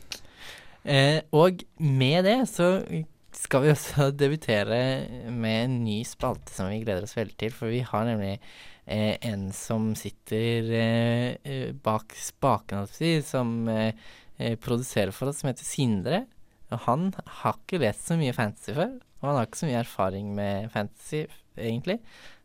[0.84, 6.80] Eh, og med det så skal vi også debutere med en ny spalte som vi
[6.82, 7.50] gleder oss veldig til.
[7.50, 8.38] For vi har nemlig
[8.88, 13.92] eh, en som sitter eh, eh, bak spaken, på som eh,
[14.40, 16.24] eh, produserer for oss, som heter Sindre.
[16.70, 17.08] Og han
[17.42, 20.70] har ikke lest så mye fantasy før, og han har ikke så mye erfaring med
[20.74, 21.24] fantasy,
[21.58, 21.98] egentlig.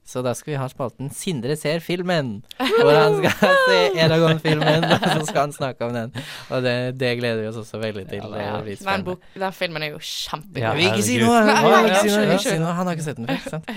[0.05, 4.99] Så da skal vi ha spalten 'Sindre ser filmen', hvor han skal se Eragon-filmen, og
[5.01, 6.13] så skal han snakke om den.
[6.49, 8.21] Og det, det gleder vi oss også veldig til.
[8.21, 10.61] Ja, det den, bok, den filmen er jo kjempegod.
[10.61, 11.41] Ja, ikke si noe!
[11.41, 13.71] Han har ikke sett den før, ikke sant.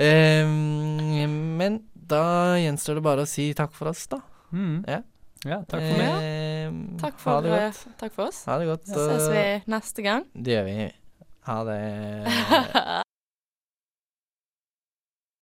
[0.00, 4.22] Ehm, men da gjenstår det bare å si takk for oss, da.
[4.56, 4.80] Mm.
[4.88, 5.02] Ja.
[5.44, 6.22] Ja, takk for meg.
[6.22, 7.98] Eh, Takk Ha for, det eh, godt.
[7.98, 8.42] takk for oss.
[8.46, 8.86] Ha det godt.
[8.86, 10.26] Så ses vi neste gang.
[10.34, 10.90] Det gjør vi.
[11.48, 13.04] Ha det.